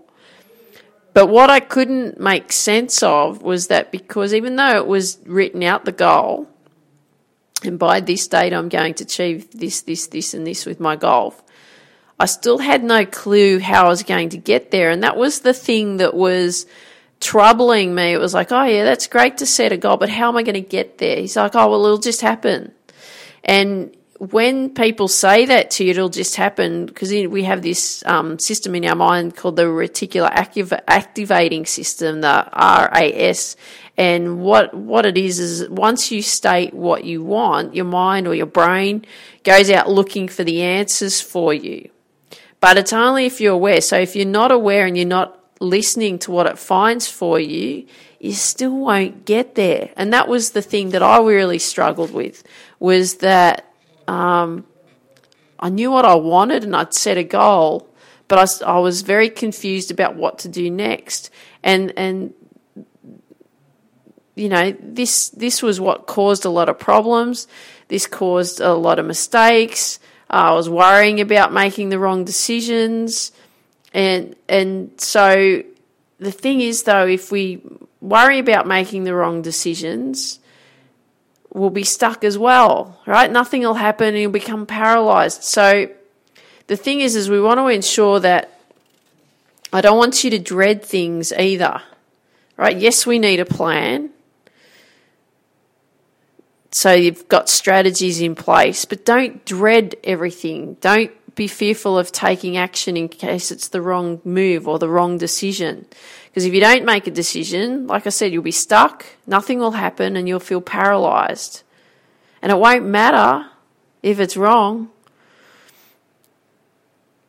But 1.13 1.27
what 1.27 1.50
I 1.50 1.60
couldn't 1.60 2.20
make 2.20 2.51
sense 2.51 3.03
of 3.03 3.43
was 3.43 3.67
that 3.67 3.91
because 3.91 4.34
even 4.34 4.55
though 4.55 4.77
it 4.77 4.88
was 4.88 5.20
written 5.25 5.63
out 5.63 5.86
the 5.86 5.91
goal, 5.91 6.48
and 7.63 7.77
by 7.77 8.00
this 8.00 8.27
date 8.27 8.53
I'm 8.53 8.70
going 8.70 8.96
to 8.96 9.03
achieve 9.03 9.51
this, 9.51 9.82
this, 9.82 10.08
this, 10.08 10.34
and 10.34 10.46
this 10.46 10.65
with 10.65 10.79
my 10.79 10.96
golf, 10.96 11.41
I 12.20 12.25
still 12.25 12.58
had 12.58 12.84
no 12.84 13.05
clue 13.05 13.60
how 13.60 13.86
I 13.86 13.89
was 13.89 14.03
going 14.03 14.29
to 14.29 14.38
get 14.38 14.72
there. 14.72 14.89
And 14.89 15.03
that 15.03 15.17
was 15.17 15.41
the 15.41 15.53
thing 15.53 15.98
that 15.98 16.13
was 16.13 16.65
troubling 17.20 17.93
me. 17.93 18.13
It 18.13 18.20
was 18.20 18.34
like, 18.34 18.51
oh, 18.51 18.63
yeah, 18.63 18.84
that's 18.84 19.08
great 19.08 19.38
to 19.38 19.46
set 19.46 19.72
a 19.72 19.77
goal, 19.77 19.98
but 19.98 20.10
how 20.10 20.29
am 20.29 20.38
I 20.38 20.43
going 20.43 20.55
to 20.55 20.62
get 20.62 20.98
there? 20.98 21.17
He's 21.17 21.36
like, 21.36 21.55
oh, 21.55 21.70
well, 21.70 21.86
it'll 21.86 21.98
just 21.98 22.22
happen. 22.22 22.72
And 23.43 23.96
when 24.32 24.74
people 24.74 25.08
say 25.08 25.46
that 25.46 25.72
to 25.72 25.84
you, 25.84 25.92
it'll 25.92 26.10
just 26.10 26.36
happen 26.36 26.86
because 26.86 27.12
we 27.12 27.44
have 27.44 27.62
this 27.62 28.03
um, 28.06 28.39
system 28.39 28.74
in 28.75 28.86
our 28.86 28.96
mind 28.96 29.36
called 29.36 29.58
the 29.58 29.63
reticular 29.63 30.32
activ- 30.32 30.80
activating 30.88 31.65
system, 31.65 32.22
the 32.22 32.48
RAS. 32.56 33.56
And 33.98 34.39
what 34.39 34.74
what 34.74 35.06
it 35.06 35.18
is 35.18 35.39
is 35.39 35.70
once 35.70 36.12
you 36.12 36.22
state 36.22 36.74
what 36.74 37.03
you 37.03 37.22
want, 37.22 37.75
your 37.75 37.86
mind 37.86 38.27
or 38.27 38.34
your 38.34 38.46
brain 38.46 39.06
goes 39.44 39.70
out 39.70 39.89
looking 39.89 40.27
for 40.27 40.44
the 40.44 40.62
answers 40.62 41.20
for 41.20 41.53
you. 41.53 41.89
But 42.60 42.77
it's 42.77 42.94
only 42.94 43.25
if 43.25 43.42
you're 43.42 43.53
aware. 43.53 43.82
So 43.82 44.00
if 44.00 44.15
you're 44.15 44.25
not 44.25 44.51
aware 44.51 44.86
and 44.86 44.96
you're 44.96 45.06
not 45.06 45.38
listening 45.60 46.18
to 46.20 46.32
what 46.32 46.48
it 46.48 46.58
finds 46.58 47.08
for 47.08 47.39
you, 47.39 47.86
you 48.20 48.32
still 48.32 48.77
won't 48.77 49.25
get 49.25 49.56
there. 49.56 49.92
And 49.98 50.13
that 50.13 50.30
was 50.30 50.51
the 50.51 50.62
thing 50.62 50.92
that 50.92 51.03
I 51.03 51.20
really 51.20 51.60
struggled 51.60 52.13
with 52.13 52.42
was 52.80 53.15
that 53.15 53.73
um, 54.07 54.65
I 55.60 55.69
knew 55.69 55.91
what 55.91 56.05
I 56.05 56.15
wanted 56.15 56.63
and 56.63 56.75
I'd 56.75 56.93
set 56.93 57.17
a 57.17 57.24
goal, 57.24 57.88
but 58.27 58.63
I, 58.63 58.75
I 58.75 58.79
was 58.79 59.01
very 59.01 59.29
confused 59.29 59.91
about 59.91 60.15
what 60.15 60.39
to 60.39 60.50
do 60.50 60.69
next. 60.69 61.29
And 61.63 61.93
and 61.98 62.33
you 64.36 64.50
know 64.50 64.75
this 64.81 65.29
this 65.29 65.62
was 65.62 65.79
what 65.79 66.07
caused 66.07 66.45
a 66.45 66.50
lot 66.50 66.69
of 66.69 66.79
problems. 66.79 67.48
This 67.88 68.07
caused 68.07 68.60
a 68.60 68.74
lot 68.74 69.00
of 69.00 69.05
mistakes. 69.05 70.00
Uh, 70.29 70.51
I 70.51 70.51
was 70.51 70.69
worrying 70.69 71.22
about 71.22 71.53
making 71.53 71.89
the 71.89 72.00
wrong 72.00 72.25
decisions, 72.25 73.31
and 73.93 74.36
and 74.50 75.00
so 75.00 75.63
the 76.19 76.31
thing 76.31 76.62
is 76.62 76.83
though, 76.83 77.07
if 77.07 77.31
we 77.31 77.62
worry 78.01 78.39
about 78.39 78.67
making 78.67 79.03
the 79.03 79.13
wrong 79.13 79.41
decisions, 79.41 80.39
will 81.53 81.69
be 81.69 81.83
stuck 81.83 82.24
as 82.24 82.38
well, 82.38 83.00
right? 83.05 83.31
Nothing 83.31 83.62
will 83.62 83.75
happen 83.75 84.10
and 84.10 84.17
you'll 84.17 84.31
become 84.31 84.65
paralyzed. 84.65 85.43
So 85.43 85.88
the 86.67 86.75
thing 86.75 87.01
is, 87.01 87.15
is 87.15 87.29
we 87.29 87.39
want 87.39 87.60
to 87.60 87.67
ensure 87.67 88.19
that 88.19 88.60
I 89.72 89.81
don't 89.81 89.98
want 89.98 90.24
you 90.24 90.29
to 90.31 90.39
dread 90.39 90.83
things 90.83 91.31
either, 91.33 91.81
right? 92.57 92.77
Yes, 92.77 93.05
we 93.05 93.19
need 93.19 93.39
a 93.39 93.45
plan. 93.45 94.10
So 96.72 96.91
you've 96.91 97.27
got 97.27 97.50
strategies 97.50 98.19
in 98.19 98.33
place, 98.33 98.86
but 98.86 99.05
don't 99.05 99.45
dread 99.45 99.95
everything. 100.03 100.77
Don't 100.81 101.12
be 101.35 101.47
fearful 101.47 101.97
of 101.97 102.11
taking 102.11 102.57
action 102.57 102.95
in 102.95 103.09
case 103.09 103.51
it's 103.51 103.67
the 103.69 103.81
wrong 103.81 104.21
move 104.23 104.67
or 104.67 104.79
the 104.79 104.89
wrong 104.89 105.17
decision. 105.17 105.85
Because 106.27 106.45
if 106.45 106.53
you 106.53 106.59
don't 106.59 106.85
make 106.85 107.07
a 107.07 107.11
decision, 107.11 107.87
like 107.87 108.07
I 108.07 108.09
said, 108.09 108.31
you'll 108.31 108.43
be 108.43 108.51
stuck, 108.51 109.05
nothing 109.27 109.59
will 109.59 109.71
happen, 109.71 110.15
and 110.15 110.27
you'll 110.27 110.39
feel 110.39 110.61
paralyzed. 110.61 111.63
And 112.41 112.51
it 112.51 112.57
won't 112.57 112.85
matter 112.85 113.49
if 114.01 114.19
it's 114.19 114.35
wrong. 114.35 114.89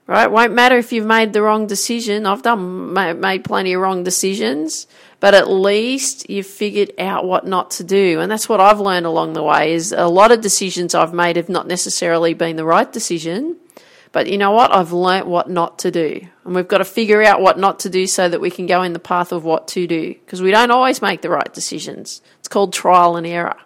Right? 0.07 0.25
It 0.25 0.33
won't 0.33 0.53
matter 0.53 0.77
if 0.77 0.93
you've 0.93 1.07
made 1.07 1.33
the 1.33 1.41
wrong 1.41 1.67
decision. 1.67 2.27
I've 2.27 2.43
done 2.43 2.93
made 2.93 3.45
plenty 3.45 3.73
of 3.73 3.81
wrong 3.81 4.05
decisions, 4.05 4.87
but 5.19 5.33
at 5.33 5.49
least 5.49 6.29
you've 6.29 6.47
figured 6.47 6.93
out 6.99 7.25
what 7.25 7.47
not 7.47 7.71
to 7.73 7.85
do. 7.85 8.21
And 8.21 8.31
that's 8.31 8.49
what 8.49 8.61
I've 8.61 8.81
learned 8.81 9.07
along 9.07 9.33
the 9.33 9.43
way 9.43 9.73
is 9.73 9.93
a 9.93 10.07
lot 10.07 10.31
of 10.31 10.43
decisions 10.43 10.95
I've 10.95 11.15
made 11.15 11.37
have 11.37 11.49
not 11.49 11.67
necessarily 11.67 12.35
been 12.35 12.57
the 12.57 12.67
right 12.67 12.93
decision, 12.93 13.57
but 14.15 14.29
you 14.29 14.39
know 14.39 14.53
what? 14.53 14.73
I've 14.73 14.93
learnt 14.93 15.27
what 15.27 15.51
not 15.51 15.81
to 15.81 15.91
do. 15.91 16.21
And 16.45 16.55
we've 16.55 16.69
got 16.69 16.79
to 16.79 16.85
figure 16.85 17.21
out 17.21 17.41
what 17.41 17.59
not 17.59 17.81
to 17.81 17.91
do 17.91 18.07
so 18.07 18.29
that 18.29 18.41
we 18.41 18.49
can 18.49 18.67
go 18.67 18.85
in 18.85 18.93
the 18.93 19.01
path 19.01 19.33
of 19.33 19.43
what 19.45 19.67
to 19.69 19.89
do. 19.89 20.15
Because 20.15 20.41
we 20.41 20.53
don't 20.53 20.71
always 20.71 21.03
make 21.03 21.21
the 21.21 21.31
right 21.31 21.53
decisions. 21.53 22.23
It's 22.39 22.47
called 22.47 22.73
trial 22.73 23.17
and 23.17 23.27
error. 23.27 23.57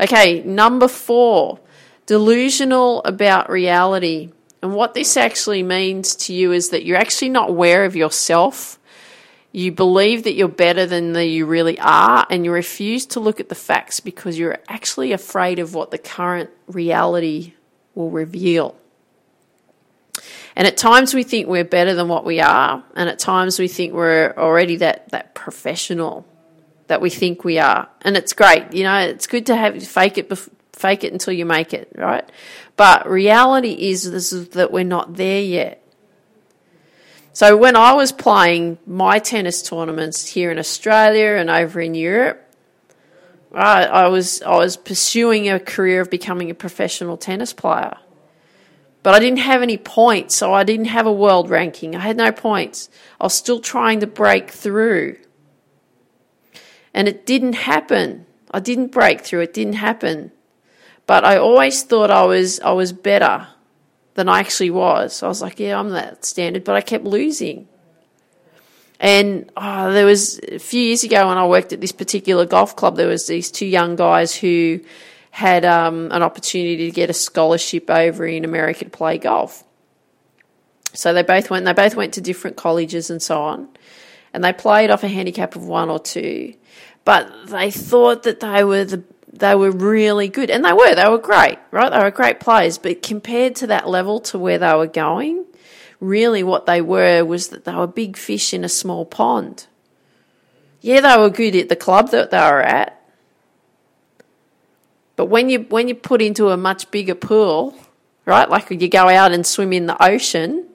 Okay, 0.00 0.42
number 0.42 0.88
four, 0.88 1.60
delusional 2.06 3.00
about 3.04 3.48
reality. 3.48 4.32
And 4.60 4.74
what 4.74 4.92
this 4.92 5.16
actually 5.16 5.62
means 5.62 6.16
to 6.16 6.34
you 6.34 6.50
is 6.50 6.70
that 6.70 6.84
you're 6.84 6.98
actually 6.98 7.28
not 7.28 7.50
aware 7.50 7.84
of 7.84 7.94
yourself. 7.94 8.80
You 9.52 9.70
believe 9.70 10.24
that 10.24 10.34
you're 10.34 10.48
better 10.48 10.84
than 10.84 11.14
you 11.14 11.46
really 11.46 11.78
are, 11.78 12.26
and 12.28 12.44
you 12.44 12.50
refuse 12.50 13.06
to 13.06 13.20
look 13.20 13.38
at 13.38 13.50
the 13.50 13.54
facts 13.54 14.00
because 14.00 14.36
you're 14.36 14.58
actually 14.66 15.12
afraid 15.12 15.60
of 15.60 15.74
what 15.74 15.92
the 15.92 15.98
current 15.98 16.50
reality 16.66 17.54
will 17.94 18.10
reveal. 18.10 18.74
And 20.56 20.68
at 20.68 20.76
times 20.76 21.14
we 21.14 21.24
think 21.24 21.48
we're 21.48 21.64
better 21.64 21.94
than 21.94 22.08
what 22.08 22.24
we 22.24 22.40
are, 22.40 22.84
and 22.94 23.08
at 23.08 23.18
times 23.18 23.58
we 23.58 23.68
think 23.68 23.92
we're 23.92 24.32
already 24.36 24.76
that, 24.76 25.08
that 25.10 25.34
professional 25.34 26.26
that 26.86 27.00
we 27.00 27.10
think 27.10 27.44
we 27.44 27.58
are. 27.58 27.88
And 28.02 28.16
it's 28.16 28.32
great, 28.32 28.72
you 28.72 28.84
know, 28.84 28.98
it's 28.98 29.26
good 29.26 29.46
to 29.46 29.56
have 29.56 29.82
fake 29.86 30.18
it 30.18 30.32
fake 30.72 31.04
it 31.04 31.12
until 31.12 31.32
you 31.32 31.44
make 31.44 31.72
it, 31.72 31.90
right? 31.96 32.28
But 32.76 33.08
reality 33.08 33.72
is, 33.72 34.06
is 34.06 34.50
that 34.50 34.72
we're 34.72 34.84
not 34.84 35.14
there 35.14 35.42
yet. 35.42 35.80
So 37.32 37.56
when 37.56 37.74
I 37.74 37.94
was 37.94 38.12
playing 38.12 38.78
my 38.86 39.18
tennis 39.18 39.62
tournaments 39.62 40.26
here 40.26 40.52
in 40.52 40.58
Australia 40.58 41.36
and 41.36 41.50
over 41.50 41.80
in 41.80 41.94
Europe, 41.94 42.40
I, 43.52 43.84
I 43.84 44.08
was 44.08 44.42
I 44.42 44.56
was 44.56 44.76
pursuing 44.76 45.48
a 45.48 45.58
career 45.58 46.00
of 46.00 46.10
becoming 46.10 46.50
a 46.50 46.54
professional 46.54 47.16
tennis 47.16 47.52
player. 47.52 47.96
But 49.04 49.14
I 49.14 49.18
didn't 49.18 49.40
have 49.40 49.60
any 49.60 49.76
points, 49.76 50.34
so 50.34 50.54
I 50.54 50.64
didn't 50.64 50.86
have 50.86 51.06
a 51.06 51.12
world 51.12 51.50
ranking. 51.50 51.94
I 51.94 52.00
had 52.00 52.16
no 52.16 52.32
points. 52.32 52.88
I 53.20 53.24
was 53.24 53.34
still 53.34 53.60
trying 53.60 54.00
to 54.00 54.06
break 54.06 54.50
through. 54.50 55.18
And 56.94 57.06
it 57.06 57.26
didn't 57.26 57.52
happen. 57.52 58.24
I 58.50 58.60
didn't 58.60 58.92
break 58.92 59.20
through. 59.20 59.40
It 59.40 59.52
didn't 59.52 59.74
happen. 59.74 60.32
But 61.06 61.22
I 61.22 61.36
always 61.36 61.82
thought 61.82 62.10
I 62.10 62.24
was 62.24 62.60
I 62.60 62.72
was 62.72 62.94
better 62.94 63.48
than 64.14 64.30
I 64.30 64.40
actually 64.40 64.70
was. 64.70 65.22
I 65.22 65.28
was 65.28 65.42
like, 65.42 65.60
yeah, 65.60 65.78
I'm 65.78 65.90
that 65.90 66.24
standard, 66.24 66.64
but 66.64 66.74
I 66.74 66.80
kept 66.80 67.04
losing. 67.04 67.68
And 68.98 69.52
oh, 69.54 69.92
there 69.92 70.06
was 70.06 70.40
a 70.48 70.58
few 70.58 70.80
years 70.80 71.04
ago 71.04 71.28
when 71.28 71.36
I 71.36 71.46
worked 71.46 71.74
at 71.74 71.80
this 71.82 71.92
particular 71.92 72.46
golf 72.46 72.74
club, 72.74 72.96
there 72.96 73.08
was 73.08 73.26
these 73.26 73.50
two 73.50 73.66
young 73.66 73.96
guys 73.96 74.34
who 74.34 74.80
had 75.34 75.64
um, 75.64 76.12
an 76.12 76.22
opportunity 76.22 76.76
to 76.76 76.92
get 76.92 77.10
a 77.10 77.12
scholarship 77.12 77.90
over 77.90 78.24
in 78.24 78.44
America 78.44 78.84
to 78.84 78.90
play 78.90 79.18
golf. 79.18 79.64
So 80.92 81.12
they 81.12 81.24
both 81.24 81.50
went. 81.50 81.64
They 81.64 81.72
both 81.72 81.96
went 81.96 82.14
to 82.14 82.20
different 82.20 82.56
colleges 82.56 83.10
and 83.10 83.20
so 83.20 83.42
on, 83.42 83.68
and 84.32 84.44
they 84.44 84.52
played 84.52 84.92
off 84.92 85.02
a 85.02 85.08
handicap 85.08 85.56
of 85.56 85.66
one 85.66 85.90
or 85.90 85.98
two. 85.98 86.54
But 87.04 87.48
they 87.48 87.72
thought 87.72 88.22
that 88.22 88.38
they 88.38 88.62
were 88.62 88.84
the 88.84 89.02
they 89.32 89.56
were 89.56 89.72
really 89.72 90.28
good, 90.28 90.50
and 90.50 90.64
they 90.64 90.72
were. 90.72 90.94
They 90.94 91.08
were 91.08 91.18
great, 91.18 91.58
right? 91.72 91.90
They 91.90 91.98
were 91.98 92.12
great 92.12 92.38
players. 92.38 92.78
But 92.78 93.02
compared 93.02 93.56
to 93.56 93.66
that 93.66 93.88
level 93.88 94.20
to 94.20 94.38
where 94.38 94.58
they 94.58 94.74
were 94.74 94.86
going, 94.86 95.46
really 95.98 96.44
what 96.44 96.66
they 96.66 96.80
were 96.80 97.24
was 97.24 97.48
that 97.48 97.64
they 97.64 97.74
were 97.74 97.88
big 97.88 98.16
fish 98.16 98.54
in 98.54 98.62
a 98.62 98.68
small 98.68 99.04
pond. 99.04 99.66
Yeah, 100.80 101.00
they 101.00 101.20
were 101.20 101.30
good 101.30 101.56
at 101.56 101.68
the 101.68 101.74
club 101.74 102.12
that 102.12 102.30
they 102.30 102.38
were 102.38 102.62
at, 102.62 103.03
but 105.16 105.26
when 105.26 105.48
you 105.48 105.60
when 105.68 105.88
you 105.88 105.94
put 105.94 106.20
into 106.20 106.50
a 106.50 106.56
much 106.56 106.90
bigger 106.90 107.14
pool, 107.14 107.74
right? 108.26 108.48
Like 108.48 108.70
you 108.70 108.88
go 108.88 109.08
out 109.08 109.32
and 109.32 109.46
swim 109.46 109.72
in 109.72 109.86
the 109.86 110.02
ocean, 110.02 110.66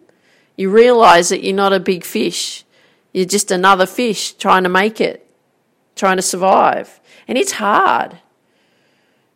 You 0.60 0.70
realize 0.70 1.30
that 1.30 1.42
you're 1.42 1.56
not 1.56 1.72
a 1.72 1.80
big 1.80 2.04
fish. 2.04 2.66
You're 3.14 3.24
just 3.24 3.50
another 3.50 3.86
fish 3.86 4.34
trying 4.34 4.64
to 4.64 4.70
make 4.70 5.00
it, 5.00 5.26
trying 5.96 6.18
to 6.18 6.22
survive. 6.22 7.00
And 7.30 7.38
it's 7.38 7.54
hard, 7.54 8.18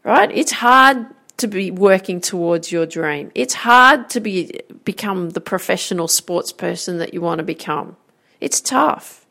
right? 0.03 0.29
It's 0.33 0.51
hard 0.51 1.07
to 1.38 1.48
be 1.48 1.72
working 1.72 2.19
towards 2.19 2.74
your 2.74 2.86
dream. 2.86 3.31
It's 3.36 3.53
hard 3.53 4.10
to 4.10 4.19
be 4.19 4.60
become 4.83 5.29
the 5.29 5.39
professional 5.39 6.10
sports 6.10 6.51
person 6.51 6.98
that 6.98 7.13
you 7.13 7.22
want 7.22 7.39
to 7.39 7.45
become. 7.45 7.95
It's 8.41 8.60
tough. 8.60 9.25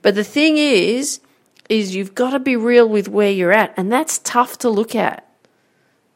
But 0.00 0.14
the 0.14 0.24
thing 0.24 0.56
is, 0.56 1.20
is 1.68 1.94
you've 1.94 2.14
got 2.14 2.30
to 2.30 2.38
be 2.38 2.56
real 2.56 2.88
with 2.88 3.08
where 3.08 3.30
you're 3.30 3.52
at, 3.52 3.74
and 3.76 3.90
that's 3.90 4.18
tough 4.18 4.58
to 4.58 4.68
look 4.68 4.94
at. 4.94 5.28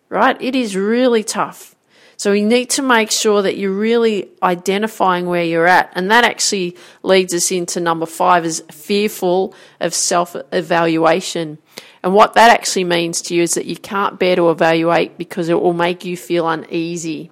Right? 0.09 0.41
It 0.41 0.55
is 0.55 0.77
really 0.77 1.23
tough. 1.23 1.75
So 2.19 2.33
you 2.33 2.45
need 2.45 2.71
to 2.71 2.83
make 2.83 3.13
sure 3.13 3.43
that 3.43 3.57
you're 3.59 3.71
really 3.71 4.29
identifying 4.43 5.27
where 5.27 5.45
you're 5.45 5.69
at. 5.69 5.93
And 5.95 6.11
that 6.11 6.25
actually 6.25 6.77
leads 7.05 7.33
us 7.33 7.53
into 7.53 7.79
number 7.79 8.07
five 8.07 8.45
is 8.45 8.65
fearful 8.73 9.55
of 9.79 9.95
self 9.95 10.35
evaluation. 10.51 11.59
And 12.03 12.15
what 12.15 12.35
that 12.35 12.51
actually 12.51 12.85
means 12.85 13.23
to 13.23 13.37
you 13.37 13.45
is 13.45 13.55
that 13.55 13.67
you 13.67 13.77
can't 13.77 14.19
bear 14.19 14.35
to 14.35 14.51
evaluate 14.51 15.17
because 15.17 15.49
it 15.49 15.61
will 15.61 15.73
make 15.73 16.05
you 16.05 16.17
feel 16.17 16.49
uneasy. 16.49 17.31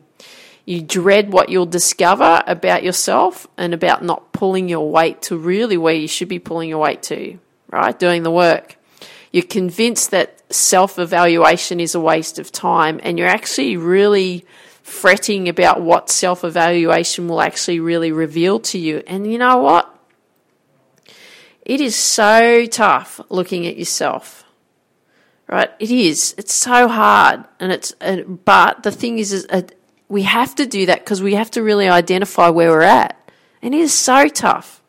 You 0.64 0.82
dread 0.82 1.32
what 1.32 1.48
you'll 1.48 1.66
discover 1.66 2.44
about 2.46 2.84
yourself 2.84 3.48
and 3.56 3.74
about 3.74 4.04
not 4.04 4.32
pulling 4.32 4.68
your 4.68 4.88
weight 4.88 5.20
to 5.22 5.36
really 5.36 5.76
where 5.76 5.94
you 5.94 6.06
should 6.06 6.28
be 6.28 6.38
pulling 6.38 6.68
your 6.68 6.78
weight 6.78 7.02
to, 7.04 7.40
right? 7.70 7.98
Doing 7.98 8.22
the 8.22 8.30
work. 8.30 8.76
You're 9.32 9.44
convinced 9.44 10.10
that 10.12 10.40
self 10.52 10.98
evaluation 10.98 11.80
is 11.80 11.94
a 11.94 12.00
waste 12.00 12.38
of 12.38 12.52
time 12.52 13.00
and 13.02 13.18
you're 13.18 13.28
actually 13.28 13.76
really 13.76 14.46
fretting 14.82 15.48
about 15.48 15.82
what 15.82 16.08
self 16.08 16.44
evaluation 16.44 17.28
will 17.28 17.40
actually 17.40 17.80
really 17.80 18.12
reveal 18.12 18.60
to 18.60 18.78
you. 18.78 19.02
And 19.06 19.30
you 19.30 19.38
know 19.38 19.58
what? 19.58 19.92
It 21.62 21.80
is 21.80 21.96
so 21.96 22.64
tough 22.66 23.20
looking 23.28 23.66
at 23.66 23.76
yourself. 23.76 24.44
Right? 25.48 25.70
It 25.78 25.90
is. 25.90 26.34
It's 26.38 26.54
so 26.54 26.88
hard. 26.88 27.44
And 27.60 27.72
it's, 27.72 27.94
uh, 28.00 28.22
but 28.22 28.82
the 28.82 28.90
thing 28.92 29.18
is, 29.18 29.32
is 29.32 29.46
uh, 29.50 29.62
we 30.08 30.22
have 30.22 30.54
to 30.56 30.66
do 30.66 30.86
that 30.86 31.00
because 31.00 31.22
we 31.22 31.34
have 31.34 31.50
to 31.52 31.62
really 31.62 31.88
identify 31.88 32.48
where 32.48 32.70
we're 32.70 32.82
at. 32.82 33.16
And 33.62 33.74
it 33.74 33.80
is 33.80 33.92
so 33.92 34.28
tough. 34.28 34.82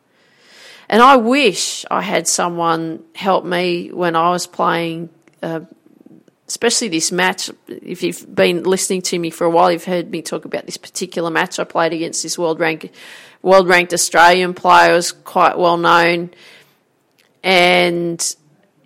And 0.88 1.02
I 1.02 1.16
wish 1.16 1.84
I 1.90 2.00
had 2.00 2.26
someone 2.26 3.04
help 3.14 3.44
me 3.44 3.90
when 3.92 4.16
I 4.16 4.30
was 4.30 4.46
playing 4.46 5.10
uh, 5.42 5.60
especially 6.48 6.88
this 6.88 7.12
match. 7.12 7.50
If 7.68 8.02
you've 8.02 8.34
been 8.34 8.64
listening 8.64 9.02
to 9.02 9.18
me 9.18 9.30
for 9.30 9.44
a 9.44 9.50
while, 9.50 9.70
you've 9.70 9.84
heard 9.84 10.10
me 10.10 10.22
talk 10.22 10.44
about 10.44 10.66
this 10.66 10.78
particular 10.78 11.30
match 11.30 11.58
I 11.58 11.64
played 11.64 11.92
against 11.92 12.22
this 12.22 12.38
world 12.38 12.58
ranked 12.58 12.88
world 13.42 13.68
ranked 13.68 13.92
Australian 13.92 14.54
player. 14.54 14.94
was 14.94 15.12
quite 15.12 15.58
well 15.58 15.76
known, 15.76 16.30
and 17.44 18.36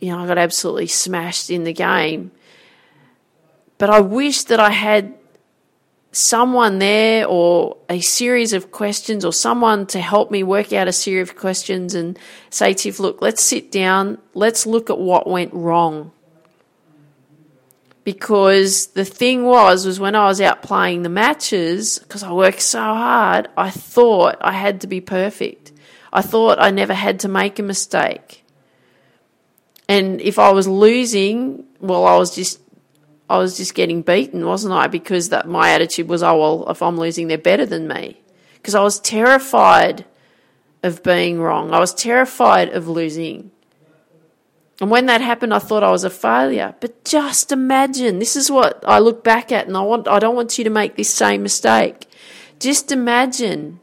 you 0.00 0.10
know 0.10 0.18
I 0.18 0.26
got 0.26 0.38
absolutely 0.38 0.88
smashed 0.88 1.50
in 1.50 1.64
the 1.64 1.72
game. 1.72 2.32
But 3.78 3.90
I 3.90 4.00
wish 4.00 4.44
that 4.44 4.60
I 4.60 4.70
had 4.70 5.14
someone 6.12 6.78
there 6.78 7.26
or 7.26 7.78
a 7.88 8.00
series 8.00 8.52
of 8.52 8.70
questions 8.70 9.24
or 9.24 9.32
someone 9.32 9.86
to 9.86 9.98
help 9.98 10.30
me 10.30 10.42
work 10.42 10.72
out 10.72 10.86
a 10.86 10.92
series 10.92 11.30
of 11.30 11.36
questions 11.36 11.94
and 11.94 12.18
say, 12.50 12.74
Tiff, 12.74 13.00
look, 13.00 13.22
let's 13.22 13.42
sit 13.42 13.72
down, 13.72 14.18
let's 14.34 14.66
look 14.66 14.90
at 14.90 14.98
what 14.98 15.26
went 15.26 15.52
wrong. 15.54 16.12
Because 18.04 18.88
the 18.88 19.04
thing 19.04 19.44
was 19.44 19.86
was 19.86 19.98
when 19.98 20.14
I 20.14 20.26
was 20.26 20.40
out 20.40 20.62
playing 20.62 21.02
the 21.02 21.08
matches 21.08 21.98
because 22.00 22.22
I 22.22 22.32
worked 22.32 22.60
so 22.60 22.80
hard 22.80 23.48
I 23.56 23.70
thought 23.70 24.36
I 24.40 24.52
had 24.52 24.80
to 24.80 24.88
be 24.88 25.00
perfect. 25.00 25.72
I 26.12 26.20
thought 26.20 26.58
I 26.60 26.72
never 26.72 26.94
had 26.94 27.20
to 27.20 27.28
make 27.28 27.58
a 27.58 27.62
mistake. 27.62 28.44
And 29.88 30.20
if 30.20 30.40
I 30.40 30.50
was 30.50 30.66
losing 30.66 31.64
well 31.80 32.04
I 32.04 32.16
was 32.16 32.34
just 32.34 32.61
I 33.32 33.38
was 33.38 33.56
just 33.56 33.74
getting 33.74 34.02
beaten 34.02 34.44
wasn't 34.46 34.74
I 34.74 34.86
because 34.86 35.30
that 35.30 35.48
my 35.48 35.70
attitude 35.70 36.08
was 36.08 36.22
oh 36.22 36.38
well 36.38 36.70
if 36.70 36.82
I'm 36.82 36.98
losing 36.98 37.28
they're 37.28 37.38
better 37.38 37.66
than 37.66 37.88
me 37.88 38.20
because 38.54 38.74
I 38.74 38.82
was 38.82 39.00
terrified 39.00 40.04
of 40.82 41.02
being 41.02 41.40
wrong 41.40 41.72
I 41.72 41.80
was 41.80 41.94
terrified 41.94 42.68
of 42.68 42.88
losing 42.88 43.50
and 44.82 44.90
when 44.90 45.06
that 45.06 45.20
happened, 45.20 45.54
I 45.54 45.60
thought 45.60 45.84
I 45.84 45.92
was 45.92 46.02
a 46.02 46.10
failure. 46.10 46.74
But 46.80 47.04
just 47.04 47.52
imagine, 47.52 48.18
this 48.18 48.34
is 48.34 48.50
what 48.50 48.82
I 48.84 48.98
look 48.98 49.22
back 49.22 49.52
at, 49.52 49.68
and 49.68 49.76
I 49.76 49.82
want, 49.82 50.08
I 50.08 50.18
don't 50.18 50.34
want 50.34 50.58
you 50.58 50.64
to 50.64 50.70
make 50.70 50.96
this 50.96 51.14
same 51.14 51.44
mistake. 51.44 52.08
Just 52.58 52.90
imagine 52.90 53.78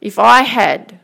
if 0.00 0.18
I 0.18 0.44
had 0.44 1.00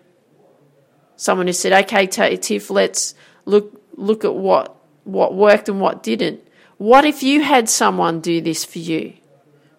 someone 1.17 1.49
who 1.49 1.53
said, 1.53 1.85
okay, 1.85 2.07
Tiff, 2.07 2.71
let's 2.71 3.15
look, 3.45 3.79
look 3.95 4.25
at 4.25 4.35
what, 4.35 4.75
what 5.05 5.35
worked 5.35 5.69
and 5.69 5.79
what 5.79 6.03
didn't. 6.03 6.41
What 6.83 7.05
if 7.05 7.23
you 7.23 7.43
had 7.43 7.69
someone 7.69 8.21
do 8.21 8.41
this 8.41 8.65
for 8.65 8.81
you? 8.81 9.15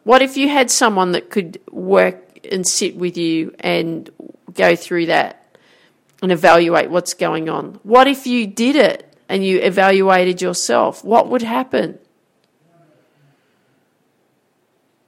What 0.03 0.21
if 0.21 0.37
you 0.37 0.47
had 0.47 0.71
someone 0.71 1.11
that 1.11 1.29
could 1.29 1.59
work 1.69 2.39
and 2.49 2.65
sit 2.67 2.95
with 2.95 3.17
you 3.17 3.53
and 3.59 4.09
go 4.53 4.75
through 4.75 5.07
that? 5.07 5.43
and 6.23 6.31
evaluate 6.31 6.89
what's 6.89 7.13
going 7.13 7.49
on. 7.49 7.81
What 7.83 8.07
if 8.07 8.25
you 8.25 8.47
did 8.47 8.77
it 8.77 9.13
and 9.27 9.45
you 9.45 9.59
evaluated 9.59 10.41
yourself? 10.41 11.03
What 11.03 11.27
would 11.27 11.41
happen? 11.41 11.99